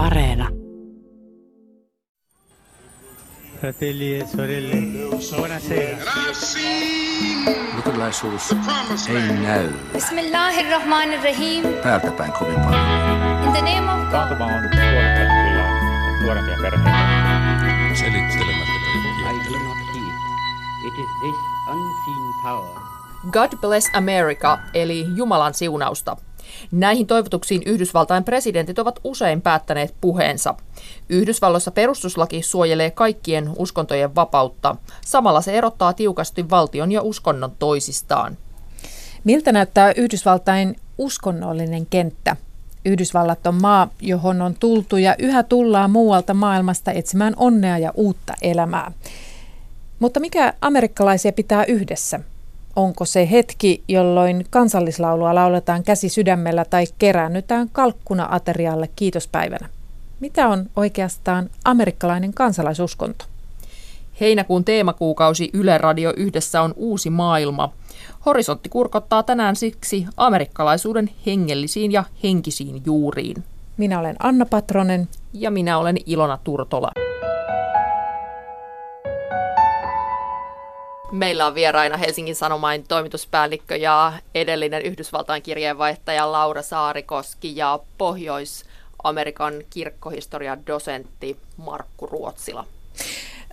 [0.00, 0.48] Areena.
[3.60, 4.76] Fratelli e sorelle,
[5.36, 5.96] buonasera.
[7.76, 8.50] Luterilaisuus
[9.08, 11.64] ei näy Bismillahirrahmanirrahim.
[11.82, 12.80] täältä päin kovin paljon.
[13.44, 14.10] In the name of God.
[14.10, 14.62] Taantuma on
[16.22, 16.90] nuorempia perheitä.
[17.94, 18.80] Selittelemättä
[19.30, 20.14] I do not heed.
[20.86, 21.36] It is this
[21.68, 22.80] unseen power
[23.32, 26.16] God bless America, eli Jumalan siunausta.
[26.70, 30.54] Näihin toivotuksiin Yhdysvaltain presidentit ovat usein päättäneet puheensa.
[31.08, 34.76] Yhdysvalloissa perustuslaki suojelee kaikkien uskontojen vapautta.
[35.04, 38.36] Samalla se erottaa tiukasti valtion ja uskonnon toisistaan.
[39.24, 42.36] Miltä näyttää Yhdysvaltain uskonnollinen kenttä?
[42.84, 48.34] Yhdysvallat on maa, johon on tultu ja yhä tullaan muualta maailmasta etsimään onnea ja uutta
[48.42, 48.92] elämää.
[49.98, 52.20] Mutta mikä amerikkalaisia pitää yhdessä?
[52.76, 59.68] Onko se hetki, jolloin kansallislaulua lauletaan käsi sydämellä tai keräännytään kalkkuna aterialle kiitospäivänä?
[60.20, 63.24] Mitä on oikeastaan amerikkalainen kansalaisuskonto?
[64.20, 67.72] Heinäkuun teemakuukausi Yle Radio yhdessä on uusi maailma.
[68.26, 73.44] Horisontti kurkottaa tänään siksi amerikkalaisuuden hengellisiin ja henkisiin juuriin.
[73.76, 75.08] Minä olen Anna Patronen.
[75.32, 77.09] Ja minä olen Ilona Turtola.
[81.12, 90.66] Meillä on vieraina Helsingin Sanomain toimituspäällikkö ja edellinen Yhdysvaltain kirjeenvaihtaja Laura Saarikoski ja Pohjois-Amerikan kirkkohistorian
[90.66, 92.66] dosentti Markku Ruotsila.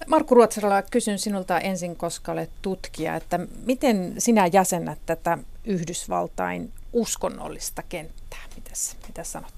[0.08, 7.83] Markku Ruotsila, kysyn sinulta ensin, koska olet tutkija, että miten sinä jäsennät tätä Yhdysvaltain uskonnollista
[7.89, 8.39] kenttää?
[8.55, 9.53] Mitäs, mitä sanot?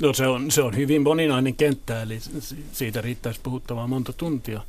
[0.00, 2.20] No se on, se on hyvin moninainen kenttä, eli
[2.72, 4.60] siitä riittäisi puhuttavaa monta tuntia.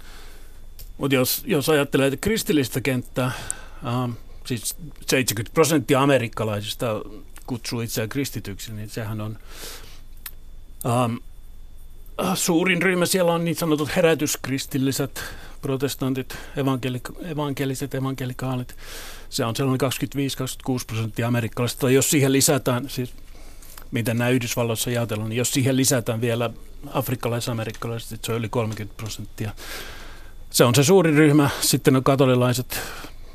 [0.98, 7.02] Mutta jos, jos ajattelee että kristillistä kenttää, äh, siis 70 prosenttia amerikkalaisista
[7.48, 9.38] kutsuu itseään kristityksi, niin sehän on
[10.86, 11.16] ähm,
[12.36, 13.06] suurin ryhmä.
[13.06, 15.24] Siellä on niin sanotut herätyskristilliset,
[15.62, 18.76] protestantit, evankeli- evankeliset, evankelikaalit.
[19.30, 19.90] Se on sellainen
[20.72, 21.90] 25-26 prosenttia amerikkalaisista.
[21.90, 23.14] Jos siihen lisätään, siis
[23.92, 26.50] miten nämä Yhdysvalloissa jaotellaan, niin jos siihen lisätään vielä
[26.94, 29.52] afrikkalais-amerikkalaiset, se on yli 30 prosenttia.
[30.58, 31.50] Se on se suurin ryhmä.
[31.62, 32.80] Sitten on katolilaiset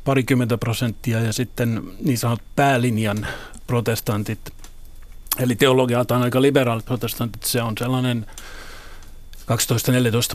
[0.03, 3.27] parikymmentä prosenttia ja sitten niin sanotut päälinjan
[3.67, 4.39] protestantit,
[5.39, 8.25] eli teologialtaan aika liberaalit protestantit, se on sellainen
[9.37, 9.45] 12-14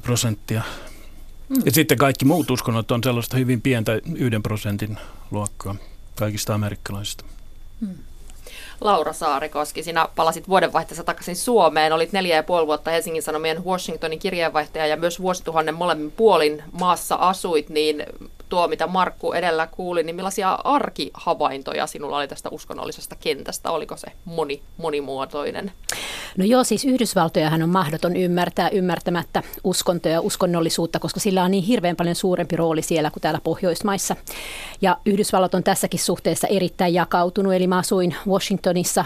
[0.02, 0.62] prosenttia.
[1.48, 1.62] Mm.
[1.64, 4.98] Ja sitten kaikki muut uskonnot on sellaista hyvin pientä yhden prosentin
[5.30, 5.74] luokkaa
[6.14, 7.24] kaikista amerikkalaisista.
[7.80, 7.88] Mm.
[8.80, 11.92] Laura Saarikoski, sinä palasit vuodenvaihteessa takaisin Suomeen.
[11.92, 17.14] Olit neljä ja puoli vuotta Helsingin Sanomien Washingtonin kirjeenvaihtaja ja myös vuosituhannen molemmin puolin maassa
[17.14, 18.06] asuit, niin
[18.48, 23.70] tuo, mitä Markku edellä kuuli, niin millaisia arkihavaintoja sinulla oli tästä uskonnollisesta kentästä?
[23.70, 25.72] Oliko se moni, monimuotoinen?
[26.36, 31.64] No joo, siis Yhdysvaltojahan on mahdoton ymmärtää ymmärtämättä uskontoja ja uskonnollisuutta, koska sillä on niin
[31.64, 34.16] hirveän paljon suurempi rooli siellä kuin täällä Pohjoismaissa.
[34.80, 38.16] Ja Yhdysvallat on tässäkin suhteessa erittäin jakautunut, eli mä asuin
[38.68, 39.04] Washingtonissa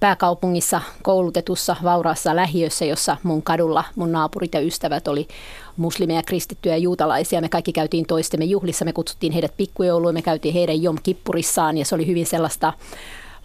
[0.00, 5.28] pääkaupungissa koulutetussa vauraassa lähiössä, jossa mun kadulla mun naapurit ja ystävät oli
[5.76, 7.40] muslimeja, kristittyjä ja juutalaisia.
[7.40, 11.84] Me kaikki käytiin toistemme juhlissa, me kutsuttiin heidät pikkujouluun, me käytiin heidän Jom Kippurissaan ja
[11.84, 12.72] se oli hyvin sellaista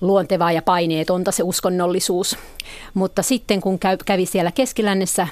[0.02, 2.38] luontevaa ja paineetonta se uskonnollisuus.
[2.94, 5.28] Mutta sitten kun kävi siellä keskilännessä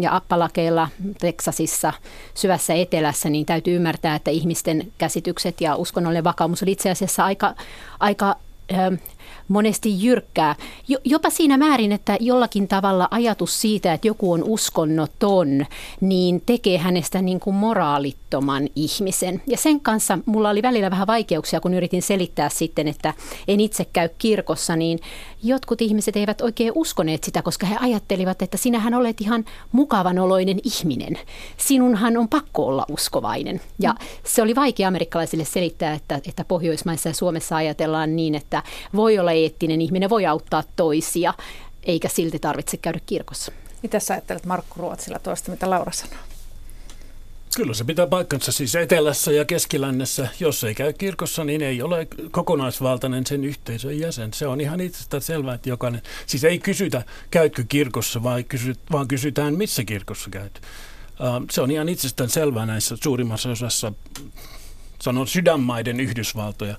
[0.00, 0.88] ja Appalakeilla,
[1.20, 1.92] Teksasissa,
[2.34, 7.54] syvässä etelässä, niin täytyy ymmärtää, että ihmisten käsitykset ja uskonnollinen vakaumus oli itse asiassa aika,
[8.00, 8.36] aika
[9.50, 10.56] monesti jyrkkää.
[11.04, 15.66] Jopa siinä määrin, että jollakin tavalla ajatus siitä, että joku on uskonnoton,
[16.00, 19.42] niin tekee hänestä niin kuin moraalittoman ihmisen.
[19.46, 23.14] Ja sen kanssa mulla oli välillä vähän vaikeuksia, kun yritin selittää sitten, että
[23.48, 24.98] en itse käy kirkossa, niin
[25.42, 31.18] jotkut ihmiset eivät oikein uskoneet sitä, koska he ajattelivat, että sinähän olet ihan mukavanoloinen ihminen.
[31.56, 33.60] Sinunhan on pakko olla uskovainen.
[33.78, 33.94] Ja
[34.24, 38.62] se oli vaikea amerikkalaisille selittää, että, että Pohjoismaissa ja Suomessa ajatellaan niin, että
[38.96, 41.34] voi olla eettinen ihminen, voi auttaa toisia,
[41.82, 43.52] eikä silti tarvitse käydä kirkossa.
[43.82, 46.24] Mitä sä ajattelet Markku Ruotsilla tuosta, mitä Laura sanoo?
[47.56, 50.28] Kyllä se pitää paikkansa siis etelässä ja keskilännessä.
[50.40, 54.32] Jos ei käy kirkossa, niin ei ole kokonaisvaltainen sen yhteisön jäsen.
[54.32, 59.08] Se on ihan itsestään selvää, että jokainen, siis ei kysytä, käytkö kirkossa, vai kysy, vaan
[59.08, 60.60] kysytään, missä kirkossa käyt.
[61.50, 63.92] Se on ihan itsestään selvää näissä suurimmassa osassa
[65.00, 66.76] sanon sydänmaiden Yhdysvaltoja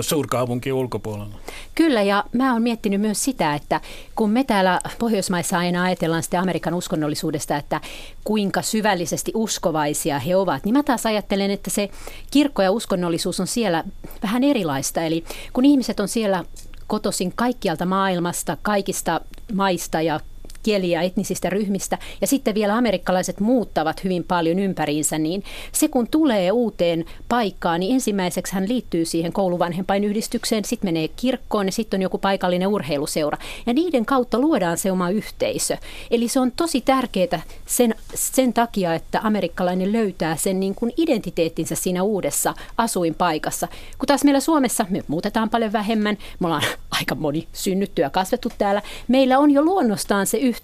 [0.00, 1.34] suurkaupunkien ulkopuolella.
[1.74, 3.80] Kyllä, ja mä oon miettinyt myös sitä, että
[4.16, 7.80] kun me täällä Pohjoismaissa aina ajatellaan sitä Amerikan uskonnollisuudesta, että
[8.24, 11.90] kuinka syvällisesti uskovaisia he ovat, niin mä taas ajattelen, että se
[12.30, 13.84] kirkko ja uskonnollisuus on siellä
[14.22, 15.02] vähän erilaista.
[15.02, 16.44] Eli kun ihmiset on siellä
[16.86, 19.20] kotoisin kaikkialta maailmasta, kaikista
[19.54, 20.20] maista ja
[20.66, 25.42] kieli- ja etnisistä ryhmistä, ja sitten vielä amerikkalaiset muuttavat hyvin paljon ympäriinsä, niin
[25.72, 31.72] se kun tulee uuteen paikkaan, niin ensimmäiseksi hän liittyy siihen kouluvanhempainyhdistykseen, sitten menee kirkkoon ja
[31.72, 33.38] sitten on joku paikallinen urheiluseura.
[33.66, 35.76] Ja niiden kautta luodaan se oma yhteisö.
[36.10, 41.74] Eli se on tosi tärkeää sen, sen takia, että amerikkalainen löytää sen niin kuin identiteettinsä
[41.74, 43.68] siinä uudessa asuinpaikassa.
[43.98, 46.62] Kun taas meillä Suomessa me muutetaan paljon vähemmän, me ollaan
[47.00, 48.82] aika moni synnytty ja kasvettu täällä.
[49.08, 50.55] Meillä on jo luonnostaan se yhteisö,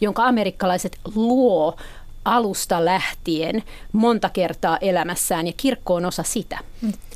[0.00, 1.76] jonka amerikkalaiset luo
[2.24, 6.58] alusta lähtien monta kertaa elämässään ja kirkko on osa sitä.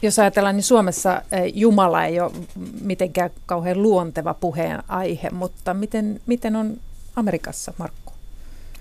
[0.02, 2.32] Jos ajatellaan, niin Suomessa eh, Jumala ei ole
[2.80, 6.76] mitenkään kauhean luonteva puheen aihe, mutta miten, miten on
[7.16, 8.04] Amerikassa, Markku?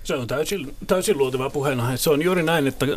[0.03, 1.97] Se on täysin, täysin luotava puheenaihe.
[1.97, 2.89] Se on juuri näin, että ä,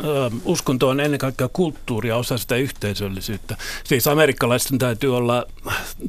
[0.44, 3.56] uskonto on ennen kaikkea kulttuuria, osa sitä yhteisöllisyyttä.
[3.84, 5.46] Siis amerikkalaisten täytyy olla,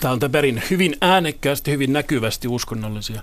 [0.02, 3.22] tämä on perin hyvin äänekkäästi, hyvin näkyvästi uskonnollisia.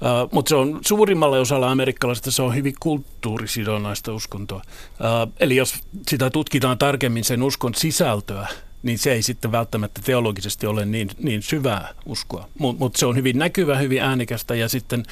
[0.00, 4.62] Uh, mutta se on suurimmalle osalla amerikkalaisista se on hyvin kulttuurisidonnaista uskontoa.
[4.66, 5.74] Uh, eli jos
[6.08, 8.48] sitä tutkitaan tarkemmin sen uskon sisältöä,
[8.82, 12.48] niin se ei sitten välttämättä teologisesti ole niin, niin syvää uskoa.
[12.58, 15.02] Mutta mut se on hyvin näkyvä, hyvin äänekästä ja sitten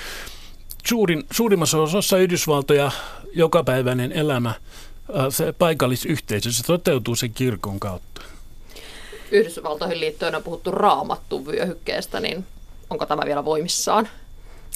[0.87, 2.91] suurin, suurimmassa osassa Yhdysvaltoja
[3.35, 4.55] jokapäiväinen elämä,
[5.31, 8.23] se paikallisyhteisö, se toteutuu sen kirkon kautta.
[9.31, 12.45] Yhdysvaltoihin liittyen on puhuttu raamattu vyöhykkeestä, niin
[12.91, 14.09] onko tämä vielä voimissaan?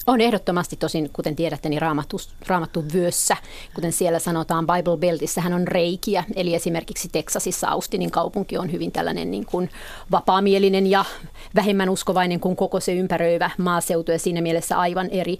[0.06, 2.16] On ehdottomasti tosin, kuten tiedätte, niin raamattu,
[2.46, 3.36] raamattu vyössä,
[3.74, 9.30] kuten siellä sanotaan Bible Beltissähän on reikiä, eli esimerkiksi Teksasissa Austinin kaupunki on hyvin tällainen
[9.30, 9.70] niin kuin
[10.10, 11.04] vapaamielinen ja
[11.54, 15.38] vähemmän uskovainen kuin koko se ympäröivä maaseutu ja siinä mielessä aivan eri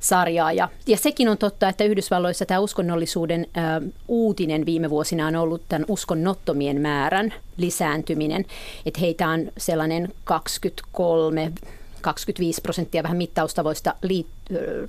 [0.00, 0.52] sarjaa.
[0.52, 5.62] Ja, ja sekin on totta, että Yhdysvalloissa tämä uskonnollisuuden ä, uutinen viime vuosina on ollut
[5.68, 8.44] tämän uskonnottomien määrän lisääntyminen.
[8.86, 11.52] Että heitä on sellainen 23
[12.00, 13.94] 25 prosenttia vähän mittaustavoista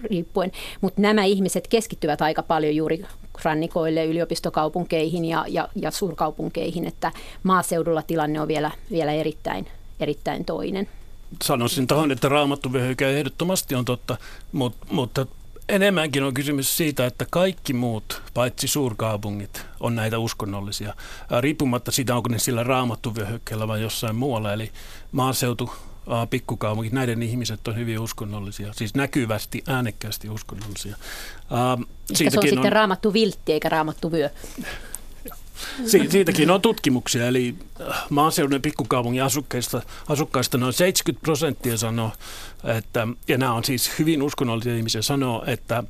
[0.03, 0.51] riippuen,
[0.81, 3.06] mutta nämä ihmiset keskittyvät aika paljon juuri
[3.44, 7.11] rannikoille, yliopistokaupunkeihin ja, ja, ja suurkaupunkeihin, että
[7.44, 9.67] maaseudulla tilanne on vielä, vielä erittäin,
[10.00, 10.88] erittäin toinen
[11.44, 14.17] sanoisin tuohon, että raamattuvyöhyke ehdottomasti on totta,
[14.51, 15.25] mutta, mutta
[15.69, 20.94] enemmänkin on kysymys siitä, että kaikki muut, paitsi suurkaupungit, on näitä uskonnollisia.
[21.39, 24.53] Riippumatta siitä, onko ne sillä raamattuvyöhykkeellä vai jossain muualla.
[24.53, 24.71] Eli
[25.12, 25.71] maaseutu,
[26.29, 28.73] pikkukaupungit, näiden ihmiset on hyvin uskonnollisia.
[28.73, 30.95] Siis näkyvästi, äänekkäästi uskonnollisia.
[32.13, 34.29] se on sitten raamattu viltti eikä raamattu vyö.
[35.85, 42.12] Si- siitäkin on tutkimuksia, eli äh, maaseudun pikkukaupungin asukkaista, asukkaista noin 70 prosenttia sanoo,
[42.63, 45.83] että, ja nämä on siis hyvin uskonnollisia ihmisiä, sanoo, että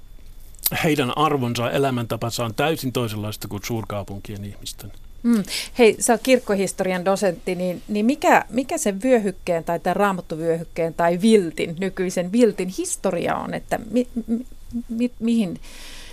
[0.83, 4.91] heidän arvonsa, elämäntapansa on täysin toisenlaista kuin suurkaupunkien ihmisten.
[5.23, 5.43] Mm.
[5.79, 11.21] Hei, sä oot kirkkohistorian dosentti, niin, niin mikä, mikä sen vyöhykkeen tai tämän raamattuvyöhykkeen tai
[11.21, 14.45] viltin, nykyisen viltin historia on, että mi, mi,
[14.89, 15.59] mi, mihin,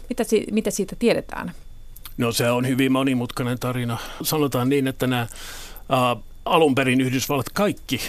[0.08, 1.53] mitä, si, mitä siitä tiedetään?
[2.19, 3.99] No se on hyvin monimutkainen tarina.
[4.23, 5.26] Sanotaan niin, että nämä ä,
[6.44, 8.00] alun perin Yhdysvallat, kaikki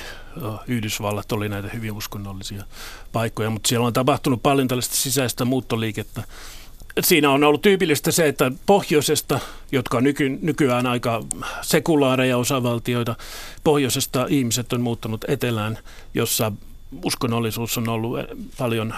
[0.67, 2.63] Yhdysvallat oli näitä hyvin uskonnollisia
[3.11, 6.23] paikkoja, mutta siellä on tapahtunut paljon tällaista sisäistä muuttoliikettä.
[6.99, 9.39] Siinä on ollut tyypillistä se, että pohjoisesta,
[9.71, 11.23] jotka on nyky, nykyään aika
[11.61, 13.15] sekulaareja osavaltioita,
[13.63, 15.77] pohjoisesta ihmiset on muuttanut etelään,
[16.13, 16.51] jossa
[17.05, 18.19] uskonnollisuus on ollut
[18.57, 18.93] paljon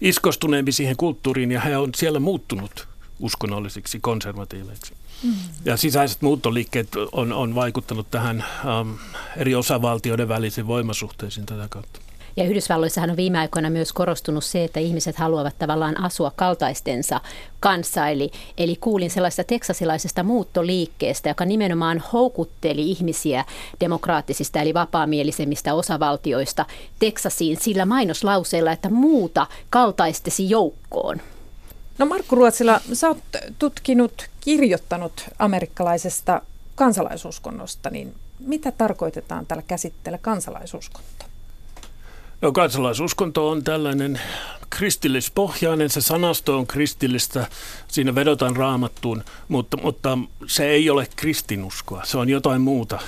[0.00, 2.88] iskostuneempi siihen kulttuuriin ja he on siellä muuttunut
[3.20, 4.94] uskonnollisiksi konservatiiveiksi.
[5.22, 5.34] Mm.
[5.64, 8.44] Ja sisäiset muuttoliikkeet on, on vaikuttanut tähän
[8.80, 8.98] um,
[9.36, 12.00] eri osavaltioiden välisiin voimasuhteisiin tätä kautta.
[12.36, 17.20] Ja Yhdysvalloissahan on viime aikoina myös korostunut se, että ihmiset haluavat tavallaan asua kaltaistensa
[17.60, 18.08] kanssa.
[18.08, 23.44] Eli, eli kuulin sellaista teksasilaisesta muuttoliikkeestä, joka nimenomaan houkutteli ihmisiä
[23.80, 26.66] demokraattisista eli vapaamielisemmistä osavaltioista
[26.98, 31.20] Teksasiin sillä mainoslauseella, että muuta kaltaistesi joukkoon.
[31.98, 33.18] No Markku Ruotsila, sä oot
[33.58, 36.42] tutkinut, kirjoittanut amerikkalaisesta
[36.74, 41.25] kansalaisuskonnosta, niin mitä tarkoitetaan tällä käsitteellä kansalaisuskonto?
[42.40, 44.20] No kansalaisuskonto on tällainen
[44.70, 47.46] kristillispohjainen, se sanasto on kristillistä,
[47.88, 52.98] siinä vedotaan raamattuun, mutta, mutta se ei ole kristinuskoa, se on jotain muuta.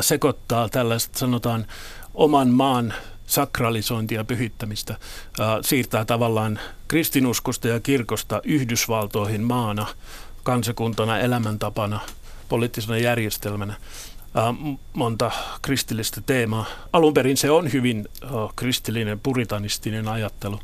[0.00, 1.66] Sekoittaa tällaista, sanotaan,
[2.14, 2.94] oman maan
[3.26, 4.96] sakralisointia ja pyhittämistä,
[5.60, 9.86] siirtää tavallaan kristinuskosta ja kirkosta Yhdysvaltoihin maana,
[10.42, 12.00] kansakuntana, elämäntapana,
[12.48, 13.74] poliittisena järjestelmänä
[14.92, 15.30] monta
[15.62, 16.66] kristillistä teemaa.
[16.92, 18.08] Alun perin se on hyvin
[18.56, 20.60] kristillinen, puritanistinen ajattelu.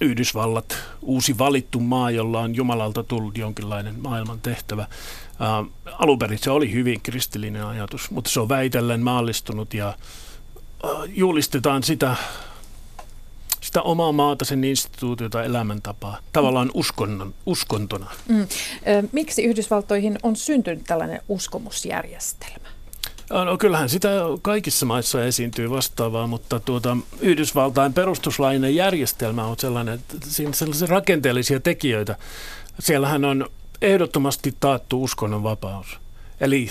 [0.00, 4.86] Yhdysvallat, uusi valittu maa, jolla on Jumalalta tullut jonkinlainen maailman tehtävä.
[5.98, 9.96] alun perin se oli hyvin kristillinen ajatus, mutta se on väitellen maallistunut ja
[11.08, 12.16] julistetaan sitä
[13.60, 18.10] sitä omaa maata, sen instituutiota, elämäntapaa, tavallaan uskonnon, uskontona.
[18.28, 18.46] Mm.
[19.12, 22.61] Miksi Yhdysvaltoihin on syntynyt tällainen uskomusjärjestelmä?
[23.32, 24.10] No kyllähän sitä
[24.42, 30.88] kaikissa maissa esiintyy vastaavaa, mutta tuota, Yhdysvaltain perustuslainen järjestelmä on sellainen, että siinä on sellaisia
[30.88, 32.16] rakenteellisia tekijöitä.
[32.80, 33.50] Siellähän on
[33.82, 35.98] ehdottomasti taattu uskonnonvapaus.
[36.40, 36.70] Eli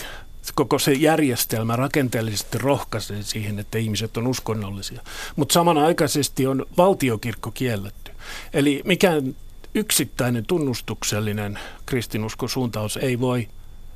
[0.56, 5.02] koko se järjestelmä rakenteellisesti rohkaisee siihen, että ihmiset on uskonnollisia.
[5.36, 8.12] Mutta samanaikaisesti on valtiokirkko kielletty.
[8.54, 9.36] Eli mikään
[9.76, 13.48] yksittäinen tunnustuksellinen kristinuskon suuntaus ei voi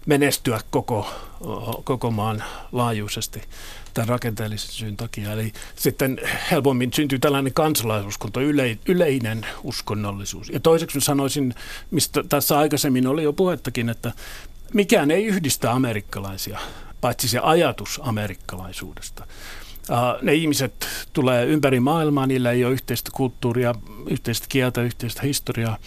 [0.06, 1.08] menestyä koko,
[1.84, 3.42] koko maan laajuisesti
[3.94, 5.32] tämän rakenteellisen syyn takia.
[5.32, 6.22] Eli sitten
[6.52, 10.50] helpommin syntyy tällainen kansalaisuskonto, yle, yleinen uskonnollisuus.
[10.50, 11.54] Ja toiseksi sanoisin,
[11.92, 14.12] mistä tässä aikaisemmin oli jo puhettakin, että
[14.74, 16.60] mikään ei yhdistä amerikkalaisia,
[17.02, 19.28] paitsi se ajatus amerikkalaisuudesta.
[20.22, 23.76] Ne ihmiset tulee ympäri maailmaa, niillä ei ole yhteistä kulttuuria,
[24.10, 25.78] yhteistä kieltä, yhteistä historiaa.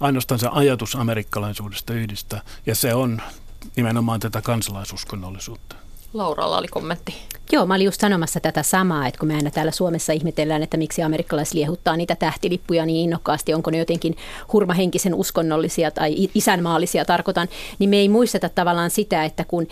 [0.00, 3.22] Ainoastaan se ajatus amerikkalaisuudesta yhdistää, ja se on
[3.76, 5.76] nimenomaan tätä kansalaisuskunnollisuutta.
[6.12, 7.14] Lauralla oli kommentti.
[7.52, 10.76] Joo, mä olin just sanomassa tätä samaa, että kun me aina täällä Suomessa ihmetellään, että
[10.76, 14.16] miksi amerikkalaiset liehuttaa niitä tähtilippuja niin innokkaasti, onko ne jotenkin
[14.52, 19.66] hurmahenkisen uskonnollisia tai isänmaallisia tarkoitan, niin me ei muisteta tavallaan sitä, että kun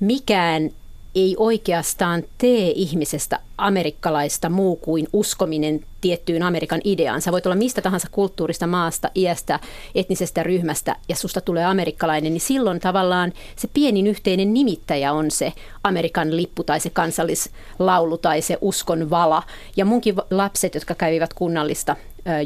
[0.00, 0.70] mikään
[1.14, 7.22] ei oikeastaan tee ihmisestä amerikkalaista muu kuin uskominen tiettyyn Amerikan ideaan.
[7.22, 9.60] Sä voit olla mistä tahansa kulttuurista, maasta, iästä,
[9.94, 15.52] etnisestä ryhmästä ja susta tulee amerikkalainen, niin silloin tavallaan se pienin yhteinen nimittäjä on se
[15.84, 19.42] Amerikan lippu tai se kansallislaulu tai se uskon vala.
[19.76, 21.96] Ja munkin lapset, jotka kävivät kunnallista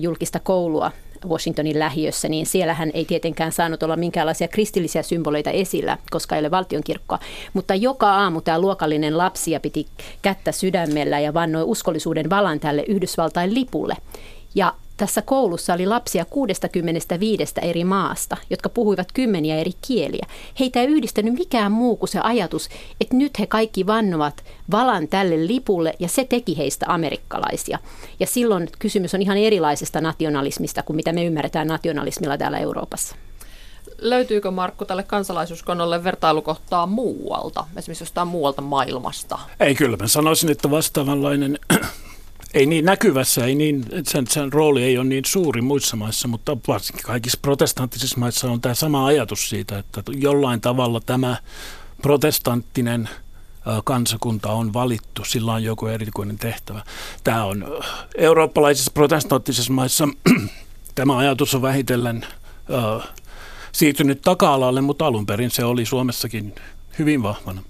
[0.00, 0.92] julkista koulua
[1.28, 6.50] Washingtonin lähiössä, niin siellähän ei tietenkään saanut olla minkäänlaisia kristillisiä symboleita esillä, koska ei ole
[6.50, 7.18] valtionkirkkoa.
[7.52, 9.86] Mutta joka aamu tämä luokallinen lapsia piti
[10.22, 13.96] kättä sydämellä ja vannoi uskollisuuden valan tälle Yhdysvaltain lipulle.
[14.54, 20.26] Ja tässä koulussa oli lapsia 65 eri maasta, jotka puhuivat kymmeniä eri kieliä.
[20.60, 22.68] Heitä ei yhdistänyt mikään muu kuin se ajatus,
[23.00, 27.78] että nyt he kaikki vannovat valan tälle lipulle ja se teki heistä amerikkalaisia.
[28.20, 33.16] Ja silloin kysymys on ihan erilaisesta nationalismista kuin mitä me ymmärretään nationalismilla täällä Euroopassa.
[33.98, 39.38] Löytyykö Markku tälle kansalaisuskonnolle vertailukohtaa muualta, esimerkiksi jostain muualta maailmasta?
[39.60, 41.58] Ei, kyllä mä sanoisin, että vastaavanlainen
[42.56, 46.56] ei niin näkyvässä, ei niin, sen, sen rooli ei ole niin suuri muissa maissa, mutta
[46.68, 51.36] varsinkin kaikissa protestanttisissa maissa on tämä sama ajatus siitä, että jollain tavalla tämä
[52.02, 53.08] protestanttinen
[53.84, 56.82] kansakunta on valittu, sillä on joku erikoinen tehtävä.
[57.24, 57.66] Tämä on
[58.16, 60.08] eurooppalaisissa protestanttisissa maissa,
[60.94, 62.26] tämä ajatus on vähitellen
[62.74, 63.08] äh,
[63.72, 66.54] siirtynyt taka-alalle, mutta alun perin se oli Suomessakin
[66.98, 67.62] hyvin vahvana.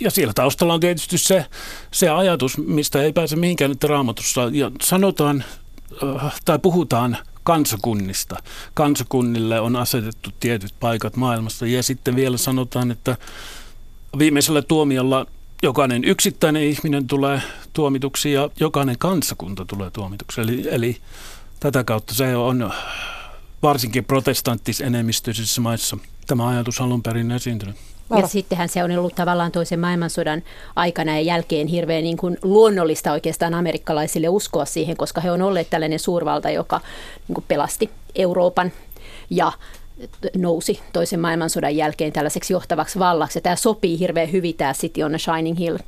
[0.00, 1.46] Ja siellä taustalla on tietysti se,
[1.90, 4.50] se ajatus, mistä ei pääse mihinkään että raamatussa.
[4.52, 5.44] Ja sanotaan
[6.02, 8.36] äh, tai puhutaan kansakunnista.
[8.74, 13.16] Kansakunnille on asetettu tietyt paikat maailmassa ja sitten vielä sanotaan, että
[14.18, 15.26] viimeisellä tuomiolla
[15.62, 17.42] jokainen yksittäinen ihminen tulee
[17.72, 20.40] tuomituksi ja jokainen kansakunta tulee tuomituksi.
[20.40, 20.96] Eli, eli
[21.60, 22.72] tätä kautta se on
[23.62, 27.76] varsinkin protestanttis-enemmistöisissä maissa tämä ajatus alun perin esiintynyt.
[28.16, 30.42] Ja sittenhän se on ollut tavallaan toisen maailmansodan
[30.76, 35.70] aikana ja jälkeen hirveän niin kuin luonnollista oikeastaan amerikkalaisille uskoa siihen, koska he on olleet
[35.70, 36.80] tällainen suurvalta, joka
[37.28, 38.72] niin kuin pelasti Euroopan
[39.30, 39.52] ja
[40.36, 43.38] nousi toisen maailmansodan jälkeen tällaiseksi johtavaksi vallaksi.
[43.38, 45.78] Ja tämä sopii hirveän hyvin tämä City on a Shining Hill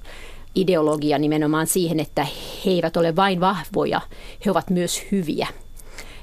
[0.55, 2.25] ideologia nimenomaan siihen, että
[2.65, 4.01] he eivät ole vain vahvoja,
[4.45, 5.49] he ovat myös hyviä.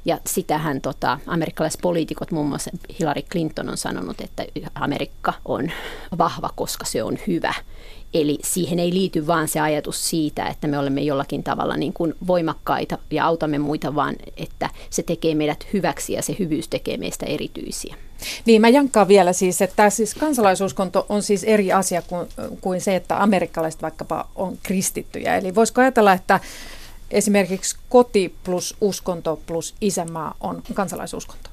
[0.05, 5.71] Ja sitähän tota, amerikkalaiset poliitikot, muun muassa Hillary Clinton on sanonut, että Amerikka on
[6.17, 7.53] vahva, koska se on hyvä.
[8.13, 12.13] Eli siihen ei liity vaan se ajatus siitä, että me olemme jollakin tavalla niin kuin
[12.27, 17.25] voimakkaita ja autamme muita, vaan että se tekee meidät hyväksi ja se hyvyys tekee meistä
[17.25, 17.95] erityisiä.
[18.45, 22.27] Niin, mä jankkaan vielä siis, että siis kansalaisuskonto on siis eri asia kuin,
[22.61, 25.37] kuin se, että amerikkalaiset vaikkapa on kristittyjä.
[25.37, 26.39] Eli voisiko ajatella, että
[27.11, 31.49] esimerkiksi koti plus uskonto plus isämaa on kansalaisuskonto?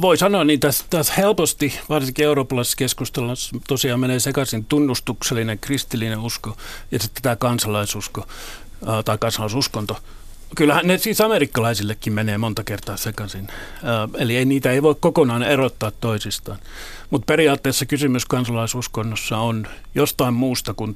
[0.00, 6.56] Voi sanoa niin, tässä, tässä helposti, varsinkin eurooppalaisessa keskustelussa, tosiaan menee sekaisin tunnustuksellinen kristillinen usko
[6.90, 8.26] ja sitten tämä kansalaisusko
[9.04, 9.96] tai kansalaisuskonto.
[10.56, 13.48] Kyllähän ne siis amerikkalaisillekin menee monta kertaa sekaisin.
[14.18, 16.58] Eli ei, niitä ei voi kokonaan erottaa toisistaan.
[17.10, 20.94] Mutta periaatteessa kysymys kansalaisuskonnossa on jostain muusta kuin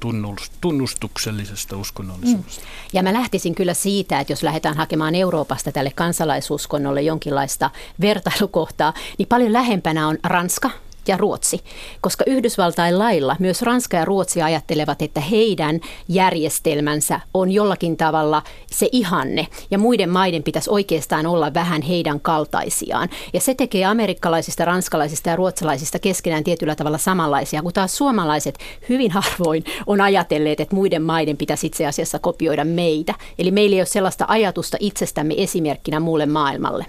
[0.61, 2.61] tunnustuksellisesta uskonnollisuudesta.
[2.61, 2.67] Mm.
[2.93, 7.69] Ja mä lähtisin kyllä siitä, että jos lähdetään hakemaan Euroopasta tälle kansalaisuskonnolle jonkinlaista
[8.01, 10.69] vertailukohtaa, niin paljon lähempänä on Ranska,
[11.07, 11.59] ja Ruotsi.
[12.01, 18.89] Koska Yhdysvaltain lailla myös Ranska ja Ruotsi ajattelevat, että heidän järjestelmänsä on jollakin tavalla se
[18.91, 23.09] ihanne ja muiden maiden pitäisi oikeastaan olla vähän heidän kaltaisiaan.
[23.33, 28.59] Ja se tekee amerikkalaisista, ranskalaisista ja ruotsalaisista keskenään tietyllä tavalla samanlaisia, kun taas suomalaiset
[28.89, 33.13] hyvin harvoin on ajatelleet, että muiden maiden pitäisi itse asiassa kopioida meitä.
[33.39, 36.85] Eli meillä ei ole sellaista ajatusta itsestämme esimerkkinä muulle maailmalle.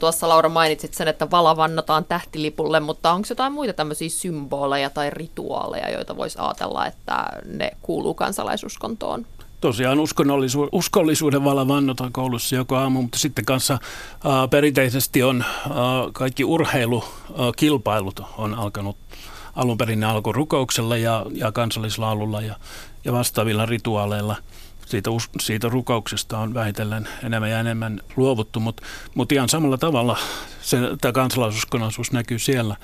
[0.00, 5.10] Tuossa Laura mainitsit sen, että vala vannotaan tähtilipulle, mutta onko jotain muita tämmöisiä symboleja tai
[5.10, 9.26] rituaaleja, joita voisi ajatella, että ne kuuluu kansalaisuskontoon?
[9.60, 13.78] tosiaan uskonnollisu- uskollisuuden valla vannotaan koulussa joka aamu, mutta sitten kanssa
[14.24, 15.74] ää, perinteisesti on ää,
[16.12, 18.96] kaikki urheilukilpailut on alkanut
[19.56, 22.56] alun perin ne alkoi rukouksella ja, ja kansallislaululla ja,
[23.04, 24.36] ja vastaavilla rituaaleilla–
[24.86, 25.10] siitä,
[25.40, 28.82] siitä rukouksesta on vähitellen enemmän ja enemmän luovuttu, mutta
[29.14, 30.18] mut ihan samalla tavalla
[30.62, 32.76] se, tämä kansalaisuuskonnaisuus näkyy siellä.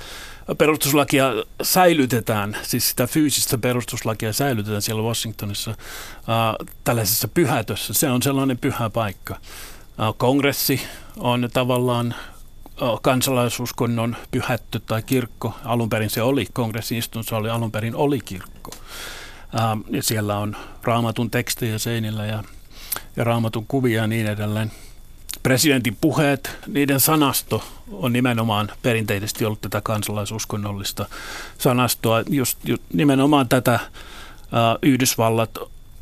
[0.58, 5.76] Perustuslakia säilytetään, siis sitä fyysistä perustuslakia säilytetään siellä Washingtonissa äh,
[6.84, 7.94] tällaisessa pyhätössä.
[7.94, 9.34] Se on sellainen pyhä paikka.
[9.34, 10.80] Äh, kongressi
[11.16, 12.14] on tavallaan
[13.02, 15.54] kansalaisuuskonnon pyhättö tai kirkko.
[15.64, 18.70] Alun perin se oli, kongressin istunto oli alun perin oli kirkko.
[19.58, 22.44] Ähm, ja siellä on raamatun tekstejä seinillä ja,
[23.16, 24.72] ja raamatun kuvia ja niin edelleen.
[25.42, 31.06] Presidentin puheet, niiden sanasto on nimenomaan perinteisesti ollut tätä kansalaisuskonnollista
[31.58, 32.22] sanastoa.
[32.28, 33.80] Just, just nimenomaan tätä äh,
[34.82, 35.58] Yhdysvallat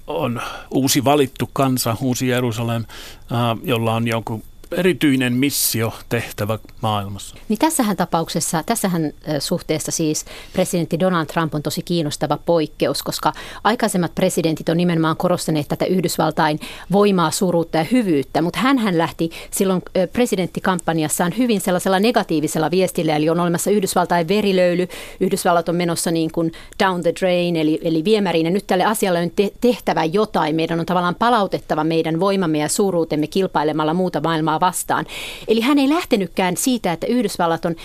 [0.07, 2.85] on uusi valittu kansa, uusi Jerusalem,
[3.33, 4.43] äh, jolla on jonkun
[4.77, 7.37] erityinen missio tehtävä maailmassa.
[7.49, 13.33] Niin tässähän tapauksessa, tässähän suhteessa siis presidentti Donald Trump on tosi kiinnostava poikkeus, koska
[13.65, 16.61] aikaisemmat presidentit on nimenomaan korostaneet tätä Yhdysvaltain
[16.93, 19.83] voimaa, suruutta ja hyvyyttä, mutta hän lähti silloin
[20.13, 24.89] presidenttikampanjassaan hyvin sellaisella negatiivisella viestillä, eli on olemassa Yhdysvaltain verilöyly,
[25.21, 26.53] Yhdysvallat on menossa niin kuin
[26.85, 30.57] down the drain, eli, eli viemäriin, ja nyt tälle asialle on te- tehtävä jotain.
[30.57, 35.07] Meidän on tavallaan palautettava meidän voimamme ja suuruutemme kilpailemalla muuta maailmaa vastaan.
[35.49, 37.77] Eli hän ei lähtenytkään siitä, että Yhdysvallat on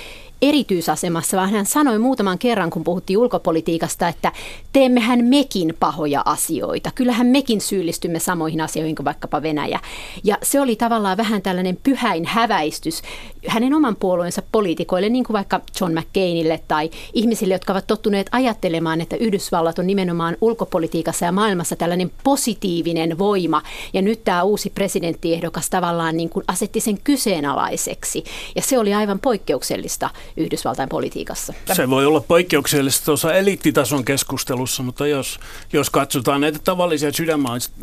[0.44, 4.32] erityisasemassa, vaan hän sanoi muutaman kerran, kun puhuttiin ulkopolitiikasta, että
[4.74, 6.92] teemmehän mekin pahoja asioita.
[6.96, 9.80] Kyllähän mekin syyllistymme samoihin asioihin kuin vaikkapa Venäjä.
[10.24, 13.02] Ja se oli tavallaan vähän tällainen pyhäin häväistys
[13.48, 19.02] hänen oman puolueensa poliitikoille, niin kuin vaikka John McCainille tai ihmisille, jotka ovat tottuneet ajattelemaan,
[19.02, 23.62] että Yhdysvallat on nimenomaan ulkopolitiikassa ja maailmassa tällainen positiivinen voima.
[23.94, 28.24] Ja nyt tämä uusi presidenttiehdokas tavallaan niin kuin asetti sen kyseenalaiseksi.
[28.56, 31.54] Ja se oli aivan poikkeuksellista Yhdysvaltain politiikassa.
[31.74, 35.40] Se voi olla poikkeuksellista tuossa eliittitason keskustelussa, mutta jos,
[35.74, 37.12] jos katsotaan näitä tavallisia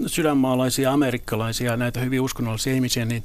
[0.07, 3.23] sydänmaalaisia amerikkalaisia, näitä hyvin uskonnollisia ihmisiä, niin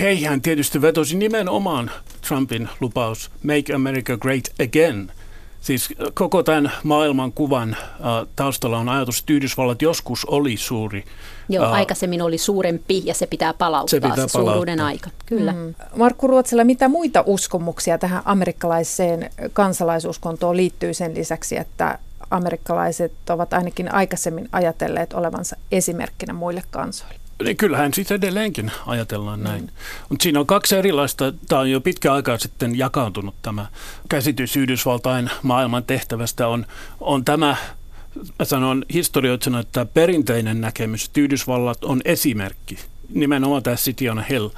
[0.00, 1.90] heihän tietysti vetosi nimenomaan
[2.28, 5.12] Trumpin lupaus Make America Great Again–
[5.60, 7.98] Siis koko tämän maailman kuvan äh,
[8.36, 11.04] taustalla on ajatus, että Yhdysvallat joskus oli suuri.
[11.48, 14.40] Joo, äh, aikaisemmin oli suurempi ja se pitää palauttaa, se, pitää se palauttaa.
[14.40, 15.10] suuruuden aika.
[15.26, 15.52] Kyllä.
[15.52, 15.74] Mm.
[15.96, 21.98] Markku Ruotsella, mitä muita uskomuksia tähän amerikkalaiseen kansalaisuuskontoon liittyy sen lisäksi, että
[22.30, 27.29] amerikkalaiset ovat ainakin aikaisemmin ajatelleet olevansa esimerkkinä muille kansoille?
[27.44, 29.62] Niin kyllähän siitä edelleenkin ajatellaan näin.
[29.62, 29.68] Mm.
[30.08, 33.66] Mutta siinä on kaksi erilaista, tämä on jo pitkä aikaa sitten jakautunut tämä
[34.08, 36.66] käsitys Yhdysvaltain maailman tehtävästä on,
[37.00, 37.56] on tämä
[38.38, 44.48] Mä sanon historioitsena, että perinteinen näkemys, että Yhdysvallat on esimerkki, nimenomaan tämä City on Hill,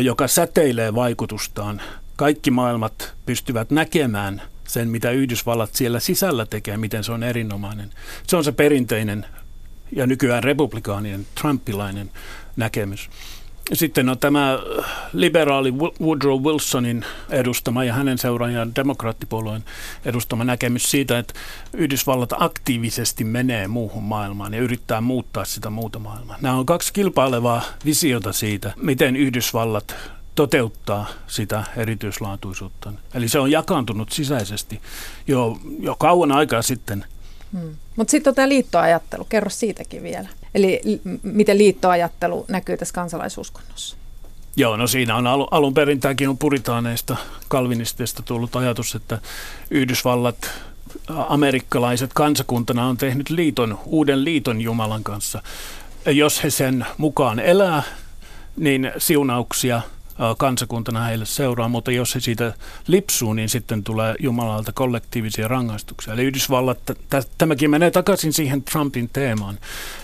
[0.00, 1.80] joka säteilee vaikutustaan.
[2.16, 7.90] Kaikki maailmat pystyvät näkemään sen, mitä Yhdysvallat siellä sisällä tekee, miten se on erinomainen.
[8.26, 9.26] Se on se perinteinen
[9.96, 12.10] ja nykyään republikaanien, trumpilainen
[12.56, 13.10] näkemys.
[13.72, 14.58] Sitten on tämä
[15.12, 19.64] liberaali Woodrow Wilsonin edustama ja hänen seuraajan demokraattipuolueen
[20.04, 21.34] edustama näkemys siitä, että
[21.72, 26.36] Yhdysvallat aktiivisesti menee muuhun maailmaan ja yrittää muuttaa sitä muuta maailmaa.
[26.40, 29.96] Nämä on kaksi kilpailevaa visiota siitä, miten Yhdysvallat
[30.34, 32.92] toteuttaa sitä erityislaatuisuutta.
[33.14, 34.80] Eli se on jakaantunut sisäisesti
[35.26, 37.04] jo, jo kauan aikaa sitten–
[37.52, 37.76] Hmm.
[37.96, 39.24] Mutta sitten on tämä liittoajattelu.
[39.24, 40.28] Kerro siitäkin vielä.
[40.54, 40.80] Eli
[41.22, 43.96] miten liittoajattelu näkyy tässä kansalaisuskonnossa?
[44.56, 47.16] Joo, no siinä on alun, alun perin tämäkin on puritaaneista
[47.48, 49.18] kalvinisteista tullut ajatus, että
[49.70, 50.50] Yhdysvallat,
[51.28, 55.42] amerikkalaiset kansakuntana on tehnyt liiton, uuden liiton Jumalan kanssa.
[56.06, 57.82] Jos he sen mukaan elää,
[58.56, 59.80] niin siunauksia–
[60.38, 62.54] kansakuntana heille seuraa, mutta jos he siitä
[62.86, 66.14] lipsuu, niin sitten tulee Jumalalta kollektiivisia rangaistuksia.
[66.14, 66.78] Eli Yhdysvallat,
[67.38, 69.58] tämäkin menee takaisin siihen Trumpin teemaan.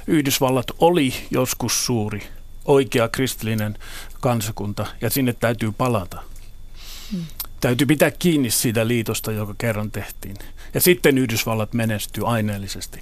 [0.07, 2.23] Yhdysvallat oli joskus suuri,
[2.65, 3.79] oikea kristillinen
[4.21, 6.23] kansakunta, ja sinne täytyy palata.
[7.13, 7.25] Hmm.
[7.61, 10.37] Täytyy pitää kiinni siitä liitosta, joka kerran tehtiin.
[10.75, 13.01] Ja sitten Yhdysvallat menestyy aineellisesti.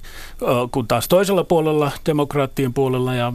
[0.71, 3.33] Kun taas toisella puolella, demokraattien puolella ja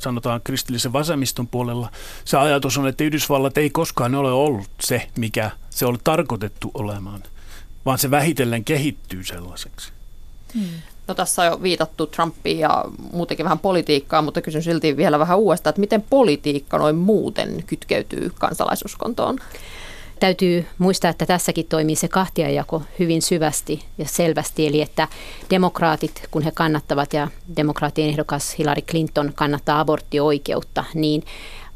[0.00, 1.90] sanotaan kristillisen vasemmiston puolella,
[2.24, 7.22] se ajatus on, että Yhdysvallat ei koskaan ole ollut se, mikä se on tarkoitettu olemaan,
[7.86, 9.92] vaan se vähitellen kehittyy sellaiseksi.
[10.54, 10.68] Hmm.
[11.08, 15.38] No tässä on jo viitattu Trumpiin ja muutenkin vähän politiikkaa, mutta kysyn silti vielä vähän
[15.38, 19.38] uudestaan, että miten politiikka noin muuten kytkeytyy kansalaisuskontoon?
[20.20, 25.08] Täytyy muistaa, että tässäkin toimii se kahtiajako hyvin syvästi ja selvästi, eli että
[25.50, 31.22] demokraatit, kun he kannattavat ja demokraattien ehdokas Hillary Clinton kannattaa aborttioikeutta, niin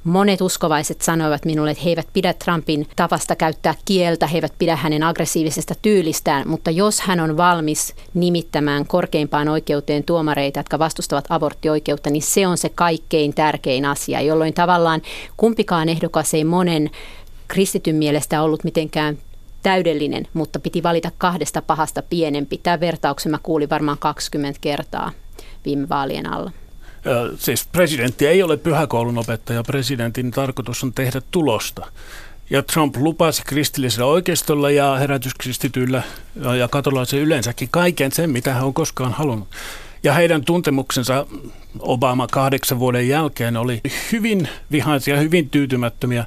[0.04, 4.76] Monet uskovaiset sanoivat minulle, että he eivät pidä Trumpin tavasta käyttää kieltä, he eivät pidä
[4.76, 12.10] hänen aggressiivisesta tyylistään, mutta jos hän on valmis nimittämään korkeimpaan oikeuteen tuomareita, jotka vastustavat aborttioikeutta,
[12.10, 15.02] niin se on se kaikkein tärkein asia, jolloin tavallaan
[15.36, 16.90] kumpikaan ehdokas ei monen
[17.48, 19.18] kristityn mielestä ollut mitenkään
[19.62, 22.58] täydellinen, mutta piti valita kahdesta pahasta pienempi.
[22.62, 25.12] Tämä vertauksen mä kuulin varmaan 20 kertaa
[25.64, 26.52] viime vaalien alla.
[27.38, 31.86] Siis presidentti ei ole pyhäkoulun opettaja, presidentin tarkoitus on tehdä tulosta.
[32.50, 36.02] Ja Trump lupasi kristillisellä oikeistolla ja herätyskristityillä
[36.58, 39.48] ja katolaisilla yleensäkin kaiken sen, mitä hän on koskaan halunnut.
[40.02, 41.26] Ja heidän tuntemuksensa
[41.78, 43.80] Obama kahdeksan vuoden jälkeen oli
[44.12, 46.24] hyvin vihaisia, hyvin tyytymättömiä.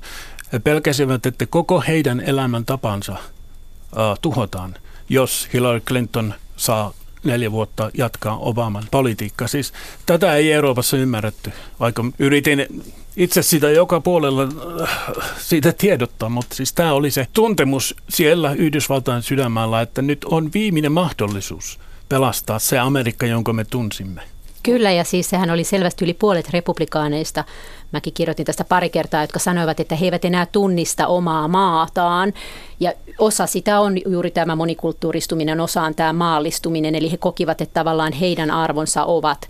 [0.53, 4.75] He pelkäsivät, että koko heidän elämäntapansa uh, tuhotaan,
[5.09, 9.47] jos Hillary Clinton saa neljä vuotta jatkaa Obaman politiikkaa.
[9.47, 9.73] Siis
[10.05, 12.83] tätä ei Euroopassa ymmärretty, vaikka yritin
[13.15, 14.47] itse sitä joka puolella
[14.81, 14.89] äh,
[15.37, 20.91] siitä tiedottaa, mutta siis tämä oli se tuntemus siellä Yhdysvaltain sydämällä, että nyt on viimeinen
[20.91, 24.21] mahdollisuus pelastaa se Amerikka, jonka me tunsimme.
[24.63, 27.43] Kyllä, ja siis sehän oli selvästi yli puolet republikaaneista.
[27.91, 32.33] Mäkin kirjoitin tästä pari kertaa, jotka sanoivat, että he eivät enää tunnista omaa maataan.
[32.79, 37.73] Ja osa sitä on juuri tämä monikulttuuristuminen, osa on tämä maallistuminen, eli he kokivat, että
[37.73, 39.49] tavallaan heidän arvonsa ovat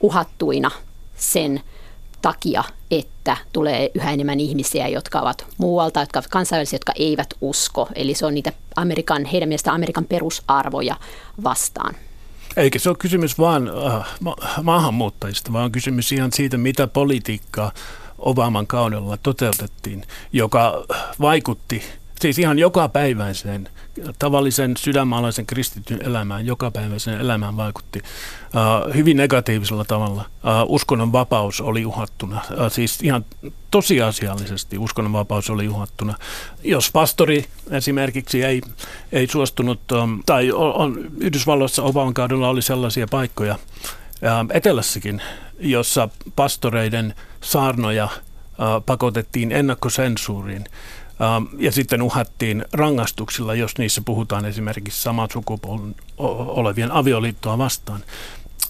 [0.00, 0.70] uhattuina
[1.16, 1.60] sen
[2.22, 7.88] takia, että tulee yhä enemmän ihmisiä, jotka ovat muualta, jotka ovat kansainvälisiä, jotka eivät usko.
[7.94, 10.96] Eli se on niitä Amerikan, heidän mielestä Amerikan perusarvoja
[11.44, 11.94] vastaan.
[12.60, 17.72] Eikä se ole kysymys vain äh, ma- maahanmuuttajista, vaan kysymys ihan siitä, mitä politiikkaa
[18.18, 20.84] Obaman kaudella toteutettiin, joka
[21.20, 21.82] vaikutti
[22.20, 23.68] siis ihan jokapäiväiseen,
[24.18, 30.20] tavallisen sydänmaalaisen kristityn elämään, jokapäiväiseen elämään vaikutti uh, hyvin negatiivisella tavalla.
[30.20, 33.24] Uh, uskonnon vapaus oli uhattuna, uh, siis ihan
[33.70, 36.14] tosiasiallisesti uskonnon vapaus oli uhattuna.
[36.64, 38.62] Jos pastori esimerkiksi ei,
[39.12, 43.58] ei suostunut, um, tai on, Yhdysvalloissa Obaman kaudella oli sellaisia paikkoja,
[44.52, 45.22] etelässäkin,
[45.58, 48.08] jossa pastoreiden saarnoja
[48.86, 50.64] pakotettiin ennakkosensuuriin.
[51.22, 58.00] Ähm, ja sitten uhattiin rangaistuksilla, jos niissä puhutaan esimerkiksi samat sukupuolen olevien avioliittoa vastaan.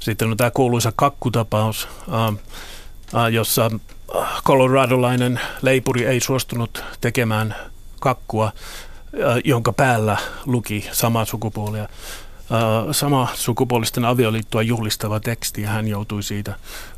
[0.01, 2.35] Sitten on tämä kuuluisa kakkutapaus, ähm,
[3.15, 3.71] äh, jossa
[4.17, 7.57] äh, coloradolainen leipuri ei suostunut tekemään
[8.01, 8.53] kakkua, äh,
[9.45, 11.89] jonka päällä luki samaa sukupuolia
[12.93, 16.55] sama sukupuolisten avioliittoa juhlistava teksti ja hän joutui siitä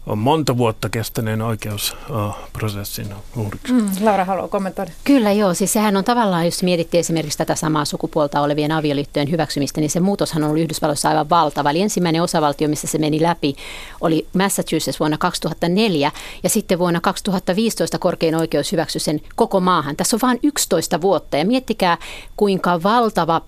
[0.07, 3.73] monta vuotta kestäneen oikeusprosessin uhriksi.
[3.73, 4.93] Mm, Laura haluaa kommentoida.
[5.05, 9.81] Kyllä joo, siis sehän on tavallaan, jos mietittiin esimerkiksi tätä samaa sukupuolta olevien avioliittojen hyväksymistä,
[9.81, 11.71] niin se muutoshan on ollut Yhdysvalloissa aivan valtava.
[11.71, 13.55] Eli ensimmäinen osavaltio, missä se meni läpi,
[14.01, 16.13] oli Massachusetts vuonna 2004
[16.43, 19.97] ja sitten vuonna 2015 korkein oikeus hyväksyi sen koko maahan.
[19.97, 21.99] Tässä on vain 11 vuotta ja miettikää
[22.37, 23.41] kuinka valtava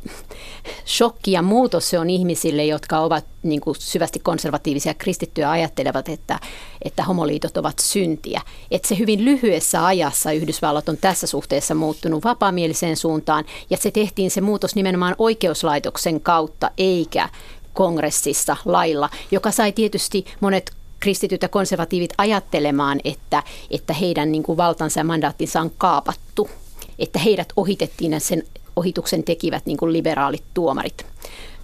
[0.86, 6.40] shokki ja muutos se on ihmisille, jotka ovat niin kuin syvästi konservatiivisia kristittyjä ajattelevat, että,
[6.83, 8.40] että homoliitot ovat syntiä.
[8.70, 14.30] Että se hyvin lyhyessä ajassa Yhdysvallat on tässä suhteessa muuttunut vapaamieliseen suuntaan ja se tehtiin
[14.30, 17.28] se muutos nimenomaan oikeuslaitoksen kautta eikä
[17.72, 24.57] kongressissa lailla, joka sai tietysti monet kristityt ja konservatiivit ajattelemaan, että, että heidän niin kuin
[24.57, 26.50] valtansa ja mandaattinsa on kaapattu,
[26.98, 28.42] että heidät ohitettiin ja sen
[28.76, 31.07] ohituksen tekivät niin kuin liberaalit tuomarit.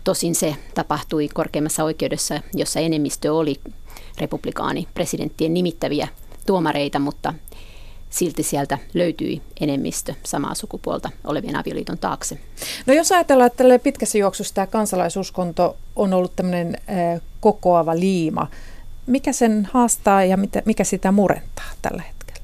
[0.05, 3.61] Tosin se tapahtui korkeimmassa oikeudessa, jossa enemmistö oli
[4.19, 6.09] republikaani presidenttien nimittäviä
[6.47, 7.35] tuomareita, mutta
[8.11, 12.39] silti sieltä löytyi enemmistö samaa sukupuolta olevien avioliiton taakse.
[12.87, 16.79] No jos ajatellaan, että pitkässä juoksussa tämä kansalaisuskonto on ollut tämmöinen
[17.41, 18.47] kokoava liima,
[19.07, 22.41] mikä sen haastaa ja mikä sitä murentaa tällä hetkellä?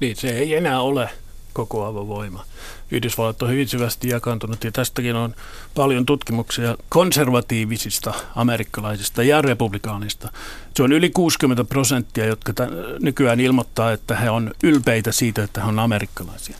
[0.00, 1.08] Niin, se ei enää ole
[1.52, 2.44] kokoava voima.
[2.90, 5.34] Yhdysvallat on hyvin syvästi jakantunut ja tästäkin on
[5.74, 10.32] paljon tutkimuksia konservatiivisista amerikkalaisista ja republikaanista.
[10.74, 15.60] Se on yli 60 prosenttia, jotka t- nykyään ilmoittaa, että he on ylpeitä siitä, että
[15.60, 16.56] he on amerikkalaisia.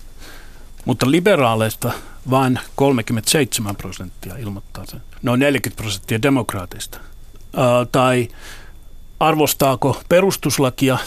[0.84, 1.92] mutta liberaaleista
[2.30, 5.02] vain 37 prosenttia ilmoittaa sen.
[5.22, 6.98] Noin 40 prosenttia demokraateista.
[7.56, 8.28] Ää, tai
[9.20, 10.98] arvostaako perustuslakia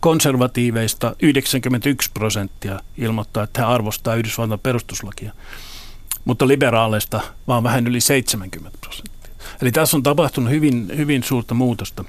[0.00, 5.32] konservatiiveista 91 prosenttia ilmoittaa, että he arvostaa Yhdysvaltain perustuslakia,
[6.24, 9.32] mutta liberaaleista vaan vähän yli 70 prosenttia.
[9.62, 12.04] Eli tässä on tapahtunut hyvin, hyvin suurta muutosta.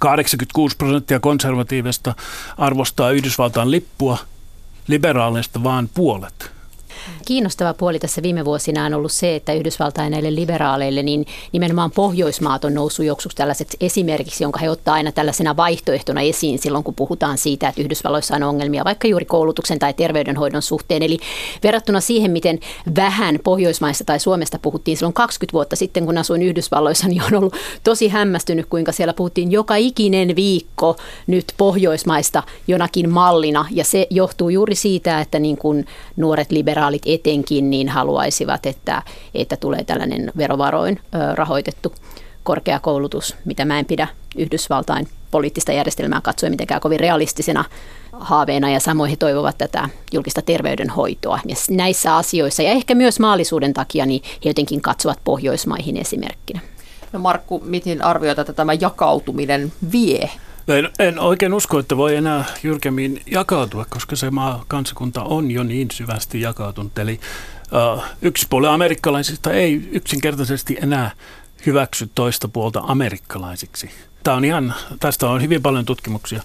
[0.00, 2.14] 86 prosenttia konservatiivista
[2.58, 4.18] arvostaa Yhdysvaltain lippua,
[4.88, 6.53] liberaaleista vaan puolet.
[7.26, 12.64] Kiinnostava puoli tässä viime vuosina on ollut se, että Yhdysvaltain näille liberaaleille niin nimenomaan Pohjoismaat
[12.64, 17.38] on noussut joksuksi tällaiseksi esimerkiksi, jonka he ottaa aina tällaisena vaihtoehtona esiin silloin, kun puhutaan
[17.38, 21.02] siitä, että Yhdysvalloissa on ongelmia vaikka juuri koulutuksen tai terveydenhoidon suhteen.
[21.02, 21.18] Eli
[21.62, 22.60] verrattuna siihen, miten
[22.96, 27.54] vähän Pohjoismaissa tai Suomesta puhuttiin silloin 20 vuotta sitten, kun asuin Yhdysvalloissa, niin on ollut
[27.84, 33.66] tosi hämmästynyt, kuinka siellä puhuttiin joka ikinen viikko nyt Pohjoismaista jonakin mallina.
[33.70, 35.86] Ja se johtuu juuri siitä, että niin kuin
[36.16, 39.02] nuoret liberaalit etenkin niin haluaisivat, että,
[39.34, 41.00] että tulee tällainen verovaroin
[41.34, 41.92] rahoitettu
[42.42, 47.64] korkeakoulutus, mitä mä en pidä Yhdysvaltain poliittista järjestelmää katsoen mitenkään kovin realistisena
[48.12, 51.40] haaveena ja samoin he toivovat tätä julkista terveydenhoitoa.
[51.46, 56.60] Ja näissä asioissa ja ehkä myös maallisuuden takia niin he jotenkin katsovat Pohjoismaihin esimerkkinä.
[57.12, 60.30] No Markku, miten arvioit, että tämä jakautuminen vie
[60.68, 65.62] en, en oikein usko, että voi enää jyrkemmin jakautua, koska se maa kansakunta on jo
[65.62, 66.98] niin syvästi jakautunut.
[66.98, 67.20] Eli
[67.96, 71.10] uh, yksi puoli amerikkalaisista ei yksinkertaisesti enää
[71.66, 73.90] hyväksy toista puolta amerikkalaisiksi.
[74.22, 76.42] Tämä on ihan, tästä on hyvin paljon tutkimuksia.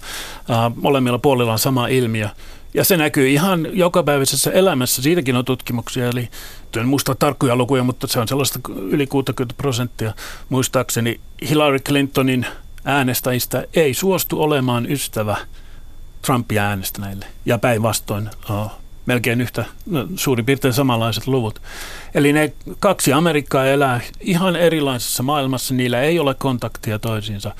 [0.48, 2.28] Uh, molemmilla puolilla on sama ilmiö.
[2.74, 5.02] Ja se näkyy ihan jokapäiväisessä elämässä.
[5.02, 6.28] Siitäkin on tutkimuksia, eli
[6.76, 10.14] en muista tarkkoja lukuja, mutta se on sellaista yli 60 prosenttia.
[10.48, 12.46] Muistaakseni Hillary Clintonin
[12.84, 15.36] äänestäjistä ei suostu olemaan ystävä
[16.22, 18.72] Trumpia äänestäneille ja päinvastoin oh,
[19.06, 21.62] melkein yhtä no, suurin piirtein samanlaiset luvut.
[22.14, 27.54] Eli ne kaksi Amerikkaa elää ihan erilaisessa maailmassa, niillä ei ole kontaktia toisiinsa.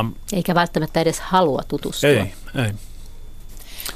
[0.00, 2.10] Um, Eikä välttämättä edes halua tutustua.
[2.10, 2.72] Ei, ei.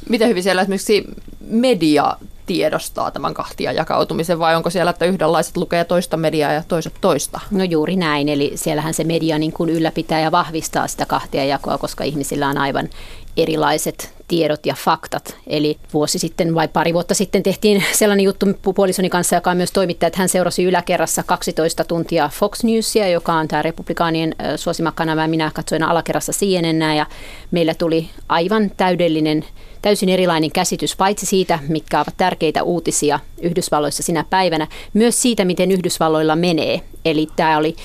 [0.08, 1.04] Miten hyvin siellä esimerkiksi
[1.40, 6.94] media tiedostaa tämän kahtia jakautumisen vai onko siellä, että yhdenlaiset lukee toista mediaa ja toiset
[7.00, 7.40] toista?
[7.50, 11.78] No juuri näin, eli siellähän se media niin kuin ylläpitää ja vahvistaa sitä kahtia jakoa,
[11.78, 12.88] koska ihmisillä on aivan
[13.36, 15.36] erilaiset tiedot ja faktat.
[15.46, 19.72] Eli vuosi sitten vai pari vuotta sitten tehtiin sellainen juttu puolisoni kanssa, joka on myös
[19.72, 25.26] toimittaja, että hän seurasi yläkerrassa 12 tuntia Fox Newsia, joka on tämä republikaanien suosima kanava.
[25.26, 27.06] Minä katsoin alakerrassa CNN ja
[27.50, 29.44] meillä tuli aivan täydellinen
[29.84, 35.70] täysin erilainen käsitys paitsi siitä, mitkä ovat tärkeitä uutisia Yhdysvalloissa sinä päivänä, myös siitä, miten
[35.70, 36.80] Yhdysvalloilla menee.
[37.04, 37.76] Eli tämä oli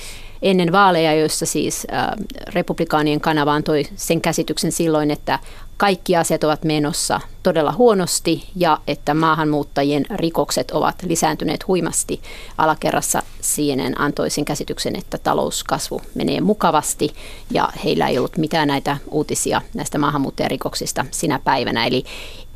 [0.41, 2.07] ennen vaaleja, joissa siis äh,
[2.53, 5.39] republikaanien kanava antoi sen käsityksen silloin, että
[5.79, 12.21] kaikki asiat ovat menossa todella huonosti ja että maahanmuuttajien rikokset ovat lisääntyneet huimasti.
[12.57, 17.13] Alakerrassa CNN antoi sen käsityksen, että talouskasvu menee mukavasti
[17.51, 21.85] ja heillä ei ollut mitään näitä uutisia näistä maahanmuuttajarikoksista sinä päivänä.
[21.85, 22.03] Eli,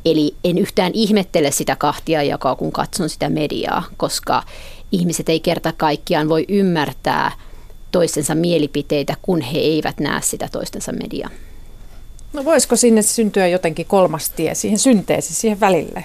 [0.04, 4.42] eli en yhtään ihmettele sitä kahtia jakaa, kun katson sitä mediaa, koska
[4.92, 7.32] ihmiset ei kerta kaikkiaan voi ymmärtää
[7.92, 11.30] toistensa mielipiteitä, kun he eivät näe sitä toistensa mediaa.
[12.34, 16.04] No voisiko sinne syntyä jotenkin kolmas tie, siihen synteesi, siihen välille?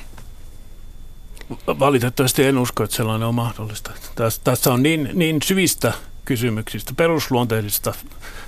[1.68, 3.92] Valitettavasti en usko, että sellainen on mahdollista.
[4.16, 5.94] Tässä, tässä on niin, niin syvistä
[6.26, 7.94] kysymyksistä, perusluonteisista,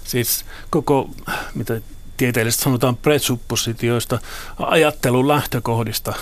[0.04, 1.10] siis koko,
[1.56, 1.82] mitä
[2.17, 4.20] tieteellisesti sanotaan, presuppositioista,
[4.60, 6.13] ajattelun lähtökohdista,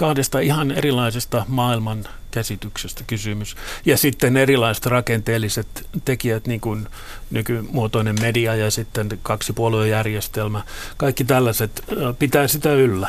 [0.00, 3.56] kahdesta ihan erilaisesta maailman käsityksestä kysymys.
[3.84, 5.66] Ja sitten erilaiset rakenteelliset
[6.04, 6.86] tekijät, niin kuin
[7.30, 10.62] nykymuotoinen media ja sitten kaksipuoluejärjestelmä.
[10.96, 11.84] Kaikki tällaiset
[12.18, 13.08] pitää sitä yllä.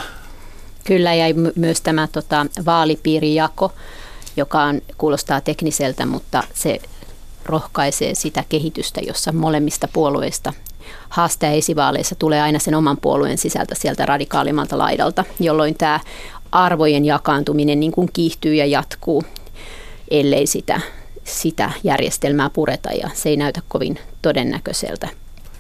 [0.84, 1.26] Kyllä, ja
[1.56, 3.74] myös tämä tota, vaalipiirijako,
[4.38, 6.80] joka on, kuulostaa tekniseltä, mutta se
[7.46, 10.54] rohkaisee sitä kehitystä, jossa molemmista puolueista
[11.10, 16.00] haastaja esivaaleissa tulee aina sen oman puolueen sisältä sieltä radikaalimmalta laidalta, jolloin tämä
[16.52, 19.24] arvojen jakaantuminen niin kuin kiihtyy ja jatkuu,
[20.12, 20.82] ellei sitä,
[21.24, 25.10] sitä järjestelmää pureta ja se ei näytä kovin todennäköiseltä.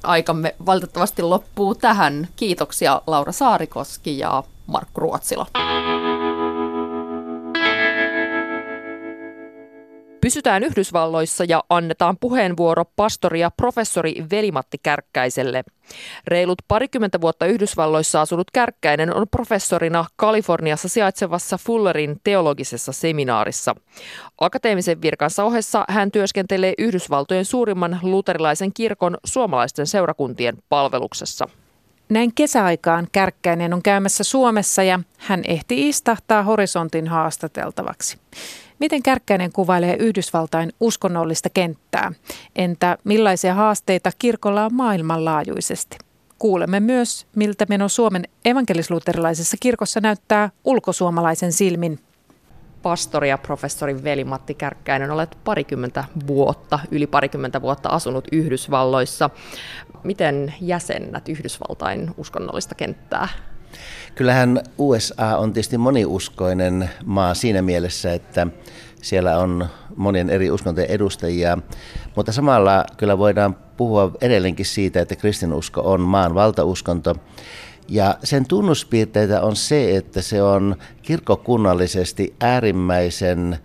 [0.03, 2.27] Aikamme valitettavasti loppuu tähän.
[2.35, 5.47] Kiitoksia Laura Saarikoski ja Markku Ruotsila.
[10.21, 15.63] Pysytään Yhdysvalloissa ja annetaan puheenvuoro pastori ja professori Velimatti Kärkkäiselle.
[16.27, 23.75] Reilut parikymmentä vuotta Yhdysvalloissa asunut Kärkkäinen on professorina Kaliforniassa sijaitsevassa Fullerin teologisessa seminaarissa.
[24.37, 31.47] Akateemisen virkansa ohessa hän työskentelee Yhdysvaltojen suurimman luterilaisen kirkon suomalaisten seurakuntien palveluksessa.
[32.09, 38.17] Näin kesäaikaan Kärkkäinen on käymässä Suomessa ja hän ehti istahtaa horisontin haastateltavaksi.
[38.81, 42.11] Miten Kärkkäinen kuvailee Yhdysvaltain uskonnollista kenttää?
[42.55, 45.97] Entä millaisia haasteita kirkolla on maailmanlaajuisesti?
[46.39, 51.99] Kuulemme myös, miltä meno Suomen evankelisluterilaisessa kirkossa näyttää ulkosuomalaisen silmin
[52.81, 59.29] pastori ja professori Veli-Matti Kärkkäinen, olet parikymmentä vuotta, yli parikymmentä vuotta asunut Yhdysvalloissa.
[60.03, 63.27] Miten jäsennät Yhdysvaltain uskonnollista kenttää?
[64.15, 68.47] Kyllähän USA on tietysti moniuskoinen maa siinä mielessä, että
[69.01, 71.57] siellä on monien eri uskontojen edustajia,
[72.15, 77.15] mutta samalla kyllä voidaan puhua edelleenkin siitä, että kristinusko on maan valtauskonto.
[77.87, 83.57] Ja sen tunnuspiirteitä on se, että se on kirkokunnallisesti äärimmäisen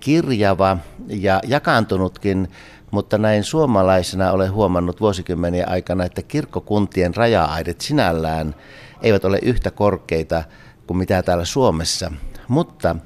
[0.00, 0.78] kirjava
[1.08, 2.48] ja jakaantunutkin,
[2.90, 8.54] mutta näin suomalaisena olen huomannut vuosikymmeniä aikana, että kirkkokuntien raja-aidet sinällään
[9.02, 10.44] eivät ole yhtä korkeita
[10.86, 12.12] kuin mitä täällä Suomessa.
[12.48, 12.96] Mutta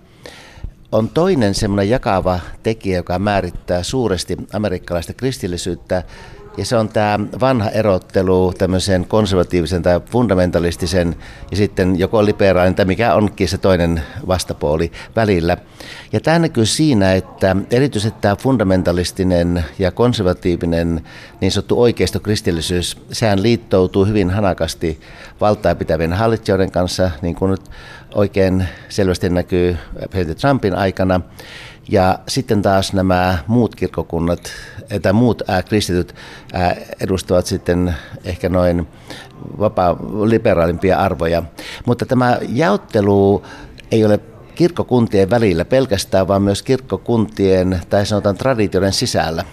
[0.93, 6.03] on toinen semmoinen jakava tekijä, joka määrittää suuresti amerikkalaista kristillisyyttä,
[6.61, 11.17] ja se on tämä vanha erottelu tämmöisen konservatiivisen tai fundamentalistisen
[11.51, 15.57] ja sitten joko liberaalin tai mikä onkin se toinen vastapuoli välillä.
[16.13, 21.01] Ja tämä näkyy siinä, että erityisesti tämä fundamentalistinen ja konservatiivinen
[21.41, 25.01] niin sanottu oikeistokristillisyys, sehän liittoutuu hyvin hanakasti
[25.41, 27.63] valtaa pitävien hallitsijoiden kanssa, niin kuin nyt
[28.15, 29.77] oikein selvästi näkyy
[30.11, 31.21] presidentti Trumpin aikana.
[31.91, 34.41] Ja sitten taas nämä muut kirkkokunnat
[35.03, 36.15] tai muut kristityt
[37.01, 38.89] edustavat sitten ehkä noin
[39.59, 41.43] vapaa, liberaalimpia arvoja.
[41.87, 43.43] Mutta tämä jaottelu
[43.93, 44.21] ei ole
[44.55, 49.45] kirkkokuntien välillä pelkästään, vaan myös kirkkokuntien tai sanotaan traditioiden sisällä.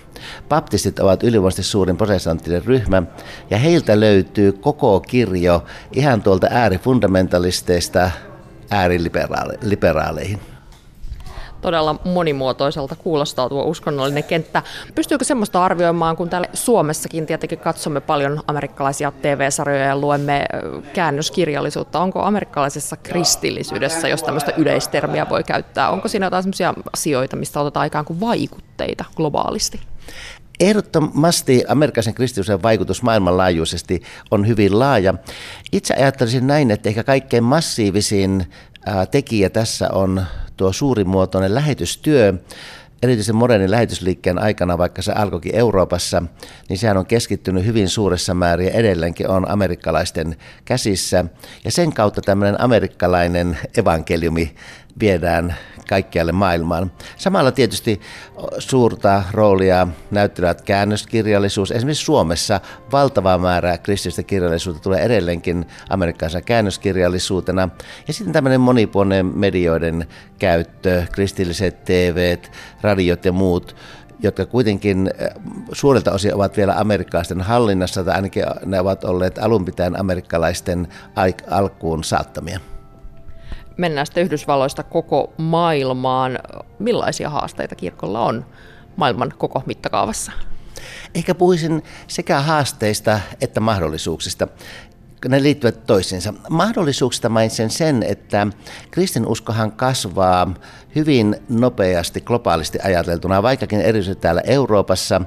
[0.49, 3.03] Baptistit ovat ylivoimaisesti suurin protestanttinen ryhmä
[3.49, 8.11] ja heiltä löytyy koko kirjo ihan tuolta äärifundamentalisteista
[8.69, 10.39] ääriliberaaliin
[11.61, 14.63] todella monimuotoiselta kuulostaa tuo uskonnollinen kenttä.
[14.95, 20.45] Pystyykö semmoista arvioimaan, kun täällä Suomessakin tietenkin katsomme paljon amerikkalaisia TV-sarjoja ja luemme
[20.93, 21.99] käännöskirjallisuutta.
[21.99, 27.87] Onko amerikkalaisessa kristillisyydessä, jos tämmöistä yleistermiä voi käyttää, onko siinä jotain semmoisia asioita, mistä otetaan
[27.87, 29.79] ikään kuin vaikutteita globaalisti?
[30.59, 35.13] Ehdottomasti amerikkalaisen kristillisyyden vaikutus maailmanlaajuisesti on hyvin laaja.
[35.71, 38.45] Itse ajattelisin näin, että ehkä kaikkein massiivisin
[39.11, 40.25] tekijä tässä on
[40.57, 42.33] tuo suurimuotoinen lähetystyö,
[43.03, 46.23] erityisen modernin lähetysliikkeen aikana, vaikka se alkoikin Euroopassa,
[46.69, 51.25] niin sehän on keskittynyt hyvin suuressa määrin ja edelleenkin on amerikkalaisten käsissä.
[51.65, 54.55] Ja sen kautta tämmöinen amerikkalainen evankeliumi
[54.99, 55.55] viedään
[55.87, 56.91] kaikkialle maailmaan.
[57.17, 58.01] Samalla tietysti
[58.59, 61.71] suurta roolia näyttelevät käännöskirjallisuus.
[61.71, 67.69] Esimerkiksi Suomessa valtava määrä kristillistä kirjallisuutta tulee edelleenkin amerikkalaisena käännöskirjallisuutena.
[68.07, 70.07] Ja sitten tämmöinen monipuolinen medioiden
[70.39, 72.37] käyttö, kristilliset TV,
[72.81, 73.75] radiot ja muut,
[74.19, 75.29] jotka kuitenkin eh,
[75.71, 80.87] suurelta osin ovat vielä amerikkalaisten hallinnassa, tai ainakin ne ovat olleet alun pitäen amerikkalaisten
[81.49, 82.59] alkuun saattamia
[83.77, 86.39] mennään sitten Yhdysvalloista koko maailmaan.
[86.79, 88.45] Millaisia haasteita kirkolla on
[88.95, 90.31] maailman koko mittakaavassa?
[91.15, 94.47] Ehkä puhuisin sekä haasteista että mahdollisuuksista
[95.27, 96.33] ne liittyvät toisiinsa.
[96.49, 98.47] Mahdollisuuksista mainitsen sen, että
[98.91, 100.53] kristinuskohan kasvaa
[100.95, 105.21] hyvin nopeasti globaalisti ajateltuna, vaikkakin erityisesti täällä Euroopassa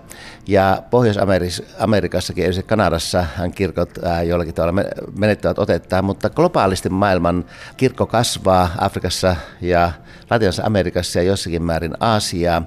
[0.46, 3.90] ja Pohjois-Amerikassakin, erityisesti Kanadassa kirkot
[4.26, 4.83] jollakin tavalla
[5.18, 7.44] menettävät otettaan, mutta globaalisti maailman
[7.76, 9.92] kirkko kasvaa Afrikassa ja
[10.31, 12.62] Latinassa Amerikassa ja jossakin määrin Aasiaa.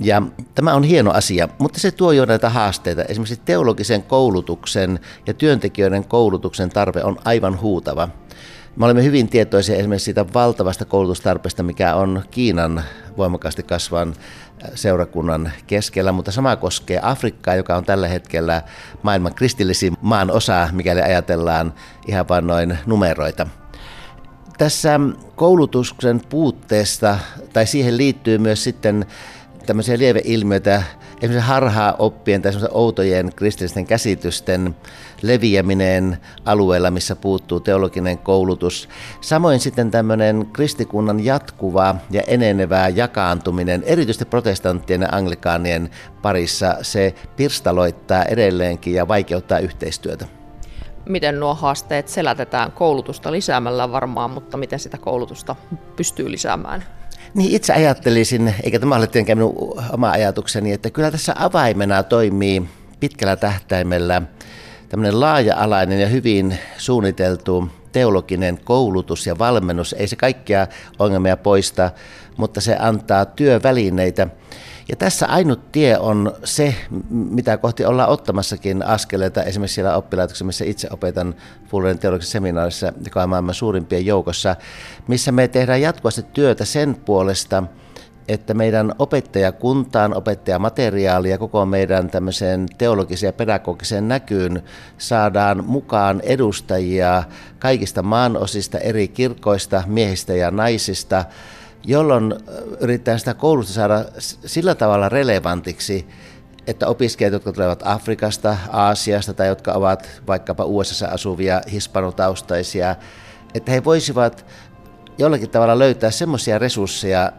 [0.00, 0.22] Ja
[0.54, 3.04] tämä on hieno asia, mutta se tuo jo näitä haasteita.
[3.04, 8.08] Esimerkiksi teologisen koulutuksen ja työntekijöiden koulutuksen tarve on aivan huutava.
[8.76, 12.82] Me olemme hyvin tietoisia esimerkiksi siitä valtavasta koulutustarpeesta, mikä on Kiinan
[13.16, 14.08] voimakkaasti kasvavan
[14.64, 18.62] äh, seurakunnan keskellä, mutta sama koskee Afrikkaa, joka on tällä hetkellä
[19.02, 21.74] maailman kristillisin maan osa, mikäli ajatellaan
[22.06, 23.46] ihan vain noin numeroita.
[24.58, 25.00] Tässä
[25.36, 27.18] koulutuksen puutteesta,
[27.52, 29.06] tai siihen liittyy myös sitten
[29.66, 30.82] tämmöisiä lieveilmiöitä,
[31.16, 34.76] esimerkiksi harhaa oppien tai outojen kristillisten käsitysten
[35.22, 38.88] leviäminen alueella, missä puuttuu teologinen koulutus.
[39.20, 45.90] Samoin sitten tämmöinen kristikunnan jatkuva ja enenevää jakaantuminen, erityisesti protestanttien ja anglikaanien
[46.22, 50.26] parissa, se pirstaloittaa edelleenkin ja vaikeuttaa yhteistyötä
[51.08, 55.56] miten nuo haasteet selätetään koulutusta lisäämällä varmaan, mutta miten sitä koulutusta
[55.96, 56.84] pystyy lisäämään?
[57.34, 62.62] Niin itse ajattelisin, eikä tämä ole tietenkään minun oma ajatukseni, että kyllä tässä avaimena toimii
[63.00, 64.22] pitkällä tähtäimellä
[64.88, 70.66] tämmöinen laaja-alainen ja hyvin suunniteltu teologinen koulutus ja valmennus, ei se kaikkia
[70.98, 71.90] ongelmia poista,
[72.36, 74.28] mutta se antaa työvälineitä.
[74.88, 76.74] Ja tässä ainut tie on se,
[77.10, 81.34] mitä kohti ollaan ottamassakin askeleita, esimerkiksi siellä oppilaitoksessa, missä itse opetan
[81.68, 84.56] Fullerin teologisessa seminaarissa, joka on maailman suurimpien joukossa,
[85.08, 87.62] missä me tehdään jatkuvasti työtä sen puolesta,
[88.28, 94.62] että meidän opettajakuntaan, opettajamateriaali ja koko meidän tämmöiseen teologiseen ja pedagogiseen näkyyn
[94.98, 97.22] saadaan mukaan edustajia
[97.58, 101.24] kaikista maanosista, eri kirkoista, miehistä ja naisista,
[101.84, 102.34] jolloin
[102.80, 104.04] yritetään sitä koulutusta saada
[104.46, 106.06] sillä tavalla relevantiksi,
[106.66, 112.96] että opiskelijat, jotka tulevat Afrikasta, Aasiasta tai jotka ovat vaikkapa USA asuvia hispanotaustaisia,
[113.54, 114.46] että he voisivat
[115.18, 117.32] jollakin tavalla löytää semmoisia resursseja,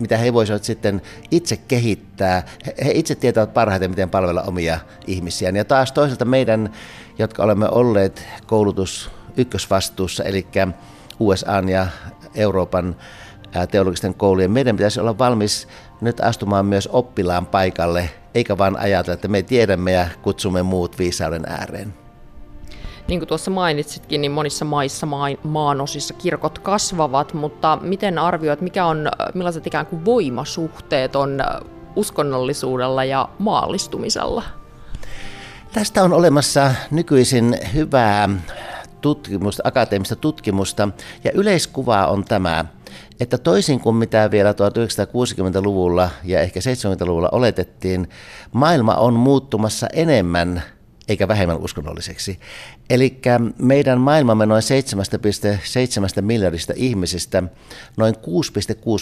[0.00, 2.42] mitä he voisivat sitten itse kehittää.
[2.84, 5.56] He itse tietävät parhaiten, miten palvella omia ihmisiään.
[5.56, 6.72] Ja taas toisaalta meidän,
[7.18, 10.46] jotka olemme olleet koulutus ykkösvastuussa, eli
[11.20, 11.86] USA ja
[12.34, 12.96] Euroopan
[13.70, 15.68] teologisten koulujen, meidän pitäisi olla valmis
[16.00, 21.42] nyt astumaan myös oppilaan paikalle, eikä vain ajatella, että me tiedämme ja kutsumme muut viisauden
[21.46, 21.94] ääreen.
[23.08, 25.08] Niin kuin tuossa mainitsitkin, niin monissa maissa,
[25.42, 31.38] maanosissa kirkot kasvavat, mutta miten arvioit, mikä on, millaiset ikään kuin voimasuhteet on
[31.96, 34.42] uskonnollisuudella ja maallistumisella?
[35.72, 38.28] Tästä on olemassa nykyisin hyvää
[39.00, 40.88] tutkimusta, akateemista tutkimusta,
[41.24, 42.64] ja yleiskuva on tämä,
[43.20, 48.08] että toisin kuin mitä vielä 1960-luvulla ja ehkä 70-luvulla oletettiin,
[48.52, 50.62] maailma on muuttumassa enemmän
[51.08, 52.38] eikä vähemmän uskonnolliseksi.
[52.90, 53.20] Eli
[53.58, 54.62] meidän maailmamme noin
[56.16, 57.42] 7,7 miljardista ihmisistä
[57.96, 58.20] noin 6,6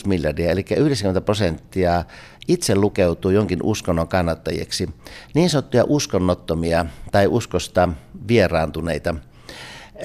[0.07, 2.05] miljardia, eli 90 prosenttia
[2.49, 4.89] itse lukeutuu jonkin uskonnon kannattajiksi.
[5.35, 7.89] Niin sanottuja uskonnottomia tai uskosta
[8.29, 9.15] vieraantuneita–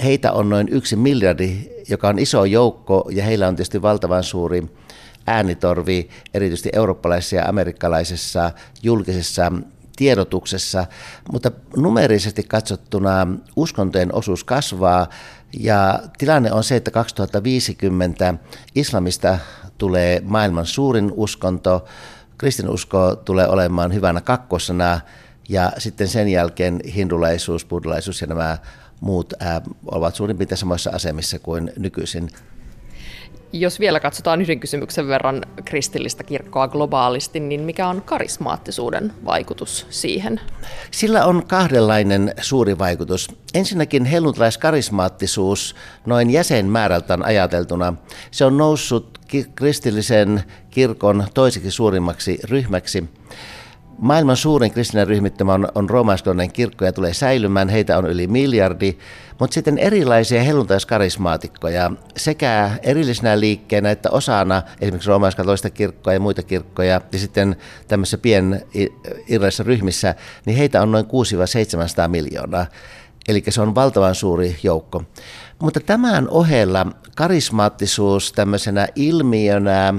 [0.03, 1.57] Heitä on noin yksi miljardi,
[1.89, 4.63] joka on iso joukko ja heillä on tietysti valtavan suuri
[5.27, 8.51] äänitorvi, erityisesti eurooppalaisessa ja amerikkalaisessa
[8.84, 9.51] julkisessa
[9.95, 10.86] tiedotuksessa,
[11.31, 15.07] mutta numerisesti katsottuna uskontojen osuus kasvaa
[15.59, 18.34] ja tilanne on se, että 2050
[18.75, 19.39] islamista
[19.77, 21.86] tulee maailman suurin uskonto,
[22.38, 25.01] kristinusko tulee olemaan hyvänä kakkosena
[25.49, 28.57] ja sitten sen jälkeen hindulaisuus, buddhalaisuus ja nämä
[29.04, 32.30] muut ää, ovat suurin piirtein samoissa asemissa kuin nykyisin.
[33.54, 40.41] Jos vielä katsotaan yhden kysymyksen verran kristillistä kirkkoa globaalisti, niin mikä on karismaattisuuden vaikutus siihen?
[40.91, 43.28] Sillä on kahdenlainen suuri vaikutus.
[43.54, 45.76] Ensinnäkin helluntaiskarismaattisuus
[46.06, 47.93] noin jäsenmäärältään ajateltuna,
[48.32, 49.20] se on noussut
[49.56, 53.04] kristillisen kirkon toiseksi suurimmaksi ryhmäksi.
[53.98, 57.70] Maailman suurin kristillinen ryhmittymä on, on roomaiskalainen kirkko ja tulee säilymään.
[57.70, 58.98] Heitä on yli miljardi.
[59.39, 67.02] Mutta sitten erilaisia helluntaiskarismaatikkoja sekä erillisenä liikkeenä että osana esimerkiksi roomaiskatolista kirkkoa ja muita kirkkoja
[67.12, 67.56] ja sitten
[67.88, 68.66] tämmöisissä pien
[69.30, 70.16] erilaisissa ryhmissä,
[70.46, 72.66] niin heitä on noin 6-700 miljoonaa.
[73.28, 75.04] Eli se on valtavan suuri joukko.
[75.60, 76.86] Mutta tämän ohella
[77.16, 79.94] karismaattisuus tämmöisenä ilmiönä,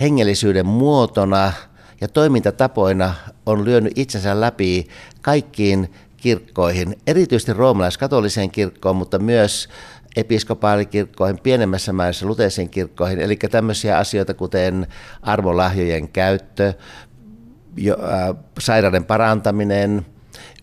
[0.00, 1.52] hengellisyyden muotona–
[2.00, 3.14] ja toimintatapoina
[3.46, 4.86] on lyönyt itsensä läpi
[5.22, 9.68] kaikkiin kirkkoihin, erityisesti roomalaiskatoliseen kirkkoon, mutta myös
[10.16, 14.86] episkopaalikirkkoihin, pienemmässä määrässä luteisiin kirkkoihin, eli tämmöisiä asioita kuten
[15.22, 16.72] arvolahjojen käyttö,
[17.76, 20.06] jo, äh, sairauden parantaminen,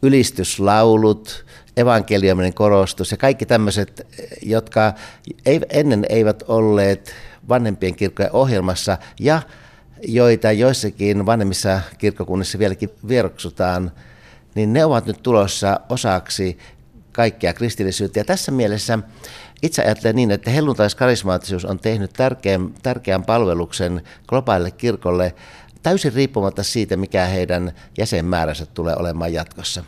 [0.01, 1.45] ylistyslaulut,
[1.77, 4.07] evankeliuminen korostus ja kaikki tämmöiset,
[4.41, 4.93] jotka
[5.45, 7.13] ei, ennen eivät olleet
[7.49, 9.41] vanhempien kirkkojen ohjelmassa ja
[10.07, 13.91] joita joissakin vanhemmissa kirkkokunnissa vieläkin vieroksutaan,
[14.55, 16.57] niin ne ovat nyt tulossa osaksi
[17.11, 18.19] kaikkea kristillisyyttä.
[18.19, 18.99] Ja tässä mielessä
[19.61, 25.35] itse ajattelen niin, että helluntaiskarismaattisuus on tehnyt tärkeän, tärkeän palveluksen globaalille kirkolle
[25.83, 29.83] täysin riippumatta siitä, mikä heidän jäsenmääränsä tulee olemaan jatkossa.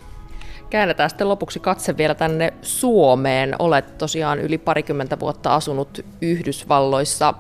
[0.70, 3.56] Käännetään sitten lopuksi katse vielä tänne Suomeen.
[3.60, 7.34] Olet tosiaan yli parikymmentä vuotta asunut Yhdysvalloissa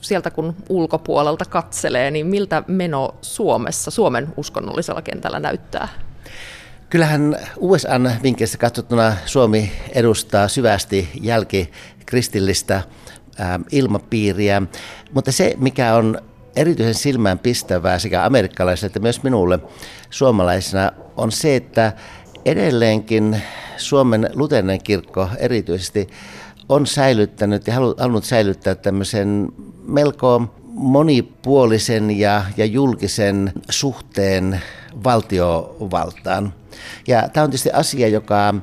[0.00, 5.88] sieltä kun ulkopuolelta katselee, niin miltä meno Suomessa, Suomen uskonnollisella kentällä näyttää?
[6.90, 12.82] Kyllähän USAn vinkkeistä katsottuna Suomi edustaa syvästi jälkikristillistä
[13.72, 14.62] ilmapiiriä,
[15.12, 16.18] mutta se mikä on
[16.56, 19.58] erityisen silmään pistävää sekä amerikkalaisille että myös minulle
[20.10, 21.92] suomalaisena on se, että
[22.44, 23.42] edelleenkin
[23.76, 26.08] Suomen luterilainen kirkko erityisesti
[26.68, 29.48] on säilyttänyt ja halunnut säilyttää tämmöisen
[29.86, 34.60] melko monipuolisen ja, ja julkisen suhteen
[35.04, 36.54] valtiovaltaan.
[37.06, 38.54] Ja tämä on tietysti asia, joka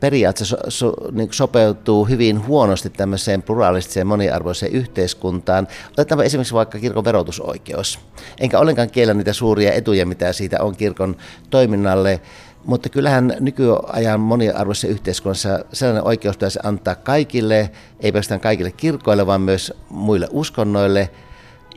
[0.00, 5.68] periaatteessa so, so, niin sopeutuu hyvin huonosti tämmöiseen pluralistiseen moniarvoiseen yhteiskuntaan.
[5.92, 7.98] Otetaan esimerkiksi vaikka kirkon verotusoikeus.
[8.40, 11.16] Enkä ollenkaan kiellä niitä suuria etuja, mitä siitä on kirkon
[11.50, 12.20] toiminnalle,
[12.64, 19.40] mutta kyllähän nykyajan moniarvoisessa yhteiskunnassa sellainen oikeus pitäisi antaa kaikille, ei pelkästään kaikille kirkoille, vaan
[19.40, 21.10] myös muille uskonnoille–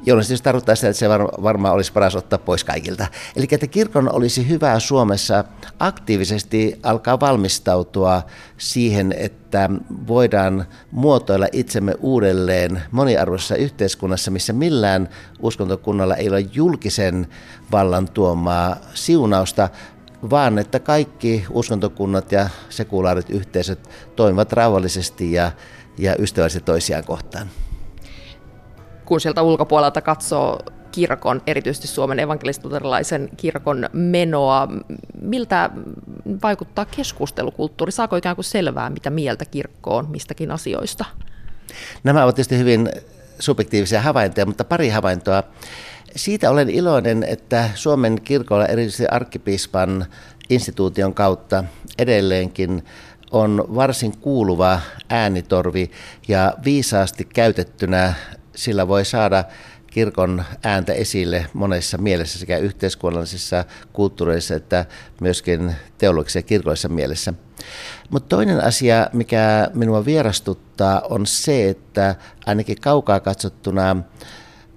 [0.06, 1.10] jolloin se siis tarkoittaa sitä, että se
[1.44, 3.08] varmaan olisi paras ottaa pois kaikilta.
[3.36, 5.44] Eli että kirkon olisi hyvä Suomessa
[5.80, 8.22] aktiivisesti alkaa valmistautua
[8.58, 9.70] siihen, että
[10.08, 15.10] voidaan muotoilla itsemme uudelleen moniarvoisessa yhteiskunnassa, missä millään
[15.40, 17.28] uskontokunnalla ei ole julkisen
[17.72, 19.70] vallan tuomaa siunausta,
[20.30, 25.52] vaan että kaikki uskontokunnat ja sekulaarit yhteisöt toimivat rauhallisesti ja,
[25.98, 27.50] ja ystävällisesti toisiaan kohtaan
[29.06, 30.60] kun sieltä ulkopuolelta katsoo
[30.92, 34.68] kirkon, erityisesti Suomen evankelisluterilaisen kirkon menoa,
[35.22, 35.70] miltä
[36.44, 37.92] vaikuttaa keskustelukulttuuri?
[37.92, 41.06] Saako ikään kuin selvää, mitä mieltä kirkko on mistäkin asioista?
[42.04, 42.90] Nämä ovat tietysti hyvin
[43.40, 45.44] subjektiivisia havaintoja, mutta pari havaintoa.
[46.16, 50.06] Siitä olen iloinen, että Suomen kirkolla erityisesti arkkipiispan
[50.50, 51.64] instituution kautta
[51.98, 52.86] edelleenkin
[53.32, 55.92] on varsin kuuluva äänitorvi
[56.28, 58.14] ja viisaasti käytettynä
[58.56, 59.44] sillä voi saada
[59.88, 64.86] kirkon ääntä esille monessa mielessä sekä yhteiskunnallisessa, kulttuurisessa että
[65.22, 67.34] myöskin teologisessa ja kirkollisessa mielessä.
[68.10, 73.96] Mutta toinen asia, mikä minua vierastuttaa, on se, että ainakin kaukaa katsottuna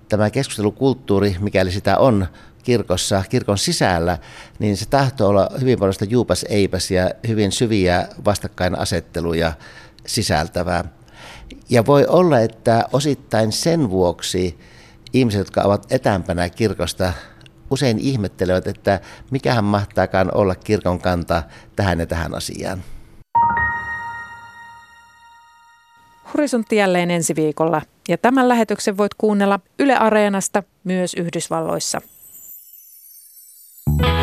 [0.09, 2.27] tämä keskustelukulttuuri, mikäli sitä on
[2.63, 4.19] kirkossa, kirkon sisällä,
[4.59, 9.53] niin se tahtoo olla hyvin paljon sitä juupas eipäs ja hyvin syviä vastakkainasetteluja
[10.07, 10.85] sisältävää.
[11.71, 14.59] Ja voi olla, että osittain sen vuoksi
[15.13, 17.13] ihmiset, jotka ovat etämpänä kirkosta,
[17.71, 19.01] usein ihmettelevät, että
[19.31, 21.43] mikähän mahtaakaan olla kirkon kanta
[21.77, 22.83] tähän ja tähän asiaan.
[26.35, 32.01] Horisontti jälleen ensi viikolla ja tämän lähetyksen voit kuunnella Yle Areenasta myös Yhdysvalloissa.
[33.89, 34.18] Mm.